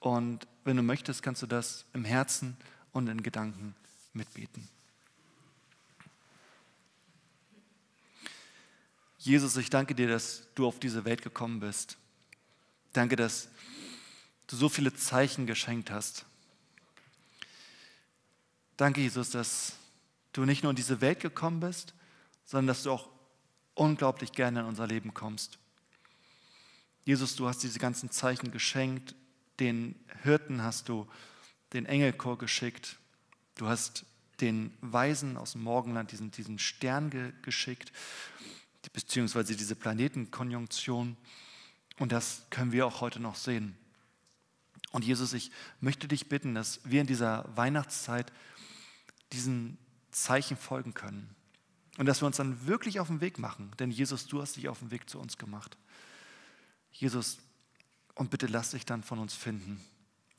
und 0.00 0.46
wenn 0.64 0.76
du 0.76 0.82
möchtest, 0.82 1.22
kannst 1.22 1.42
du 1.42 1.46
das 1.46 1.84
im 1.92 2.04
Herzen 2.04 2.56
und 2.92 3.08
in 3.08 3.22
Gedanken 3.22 3.74
mitbeten. 4.12 4.68
Jesus, 9.24 9.56
ich 9.56 9.70
danke 9.70 9.94
dir, 9.94 10.08
dass 10.08 10.48
du 10.54 10.66
auf 10.66 10.80
diese 10.80 11.04
Welt 11.04 11.22
gekommen 11.22 11.60
bist. 11.60 11.96
Danke, 12.92 13.16
dass 13.16 13.48
du 14.48 14.56
so 14.56 14.68
viele 14.68 14.94
Zeichen 14.94 15.46
geschenkt 15.46 15.90
hast. 15.90 16.26
Danke, 18.76 19.00
Jesus, 19.00 19.30
dass 19.30 19.74
du 20.32 20.44
nicht 20.44 20.62
nur 20.62 20.70
in 20.70 20.76
diese 20.76 21.00
Welt 21.00 21.20
gekommen 21.20 21.60
bist, 21.60 21.94
sondern 22.44 22.66
dass 22.66 22.82
du 22.82 22.90
auch 22.90 23.08
unglaublich 23.74 24.32
gerne 24.32 24.60
in 24.60 24.66
unser 24.66 24.86
Leben 24.86 25.14
kommst. 25.14 25.58
Jesus, 27.04 27.36
du 27.36 27.46
hast 27.46 27.62
diese 27.62 27.78
ganzen 27.78 28.10
Zeichen 28.10 28.50
geschenkt, 28.50 29.14
den 29.60 29.94
Hirten 30.22 30.62
hast 30.62 30.88
du 30.88 31.06
den 31.72 31.86
Engelchor 31.86 32.38
geschickt, 32.38 32.98
Du 33.54 33.68
hast 33.68 34.04
den 34.40 34.72
Weisen 34.80 35.36
aus 35.36 35.52
dem 35.52 35.62
Morgenland 35.62 36.10
diesen, 36.10 36.30
diesen 36.30 36.58
Stern 36.58 37.10
ge 37.10 37.32
geschickt, 37.42 37.92
beziehungsweise 38.90 39.56
diese 39.56 39.76
Planetenkonjunktion. 39.76 41.16
Und 41.98 42.12
das 42.12 42.46
können 42.50 42.72
wir 42.72 42.86
auch 42.86 43.00
heute 43.00 43.20
noch 43.20 43.36
sehen. 43.36 43.76
Und 44.92 45.04
Jesus, 45.04 45.32
ich 45.32 45.50
möchte 45.80 46.08
dich 46.08 46.28
bitten, 46.28 46.54
dass 46.54 46.80
wir 46.84 47.00
in 47.00 47.06
dieser 47.06 47.48
Weihnachtszeit 47.56 48.32
diesen 49.32 49.78
Zeichen 50.10 50.56
folgen 50.56 50.94
können. 50.94 51.34
Und 51.98 52.06
dass 52.06 52.22
wir 52.22 52.26
uns 52.26 52.36
dann 52.36 52.66
wirklich 52.66 53.00
auf 53.00 53.08
den 53.08 53.20
Weg 53.20 53.38
machen. 53.38 53.70
Denn 53.78 53.90
Jesus, 53.90 54.26
du 54.26 54.40
hast 54.40 54.56
dich 54.56 54.68
auf 54.68 54.78
den 54.78 54.90
Weg 54.90 55.08
zu 55.08 55.18
uns 55.18 55.38
gemacht. 55.38 55.76
Jesus, 56.90 57.38
und 58.14 58.30
bitte 58.30 58.46
lass 58.46 58.70
dich 58.70 58.84
dann 58.84 59.02
von 59.02 59.18
uns 59.18 59.34
finden. 59.34 59.82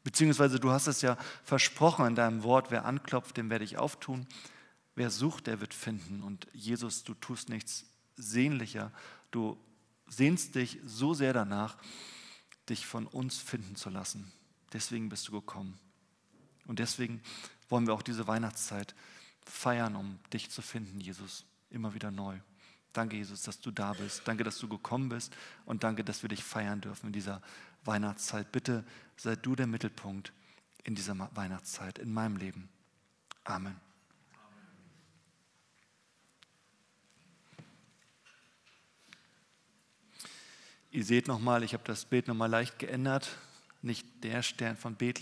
Beziehungsweise 0.03 0.59
du 0.59 0.71
hast 0.71 0.87
es 0.87 1.01
ja 1.01 1.17
versprochen 1.43 2.05
in 2.05 2.15
deinem 2.15 2.43
Wort, 2.43 2.71
wer 2.71 2.85
anklopft, 2.85 3.37
dem 3.37 3.49
werde 3.49 3.65
ich 3.65 3.77
auftun. 3.77 4.27
Wer 4.95 5.09
sucht, 5.09 5.47
der 5.47 5.61
wird 5.61 5.73
finden. 5.73 6.21
Und 6.21 6.47
Jesus, 6.53 7.03
du 7.03 7.13
tust 7.15 7.49
nichts 7.49 7.85
sehnlicher. 8.15 8.91
Du 9.31 9.57
sehnst 10.07 10.55
dich 10.55 10.79
so 10.85 11.13
sehr 11.13 11.33
danach, 11.33 11.77
dich 12.69 12.85
von 12.85 13.07
uns 13.07 13.37
finden 13.37 13.75
zu 13.75 13.89
lassen. 13.89 14.31
Deswegen 14.71 15.09
bist 15.09 15.27
du 15.27 15.31
gekommen. 15.31 15.79
Und 16.65 16.79
deswegen 16.79 17.21
wollen 17.69 17.87
wir 17.87 17.93
auch 17.93 18.01
diese 18.01 18.27
Weihnachtszeit 18.27 18.95
feiern, 19.45 19.95
um 19.95 20.19
dich 20.31 20.49
zu 20.49 20.61
finden, 20.61 20.99
Jesus, 20.99 21.45
immer 21.69 21.93
wieder 21.93 22.11
neu. 22.11 22.39
Danke, 22.93 23.17
Jesus, 23.17 23.41
dass 23.41 23.59
du 23.59 23.71
da 23.71 23.93
bist. 23.93 24.21
Danke, 24.25 24.43
dass 24.43 24.59
du 24.59 24.69
gekommen 24.69 25.09
bist. 25.09 25.35
Und 25.65 25.83
danke, 25.83 26.03
dass 26.03 26.21
wir 26.21 26.29
dich 26.29 26.43
feiern 26.43 26.79
dürfen 26.79 27.07
in 27.07 27.13
dieser 27.13 27.41
Weihnachtszeit. 27.83 28.51
Bitte 28.51 28.85
sei 29.17 29.35
du 29.35 29.55
der 29.55 29.67
Mittelpunkt 29.67 30.31
in 30.83 30.95
dieser 30.95 31.17
Weihnachtszeit, 31.35 31.97
in 31.97 32.13
meinem 32.13 32.37
Leben. 32.37 32.69
Amen. 33.43 33.92
Ihr 40.93 41.03
seht 41.03 41.27
nochmal, 41.27 41.63
ich 41.63 41.73
habe 41.73 41.83
das 41.87 42.05
Bild 42.05 42.27
nochmal 42.27 42.51
leicht 42.51 42.77
geändert. 42.77 43.35
Nicht 43.81 44.05
der 44.23 44.43
Stern 44.43 44.77
von 44.77 44.93
Bethlehem. 44.93 45.11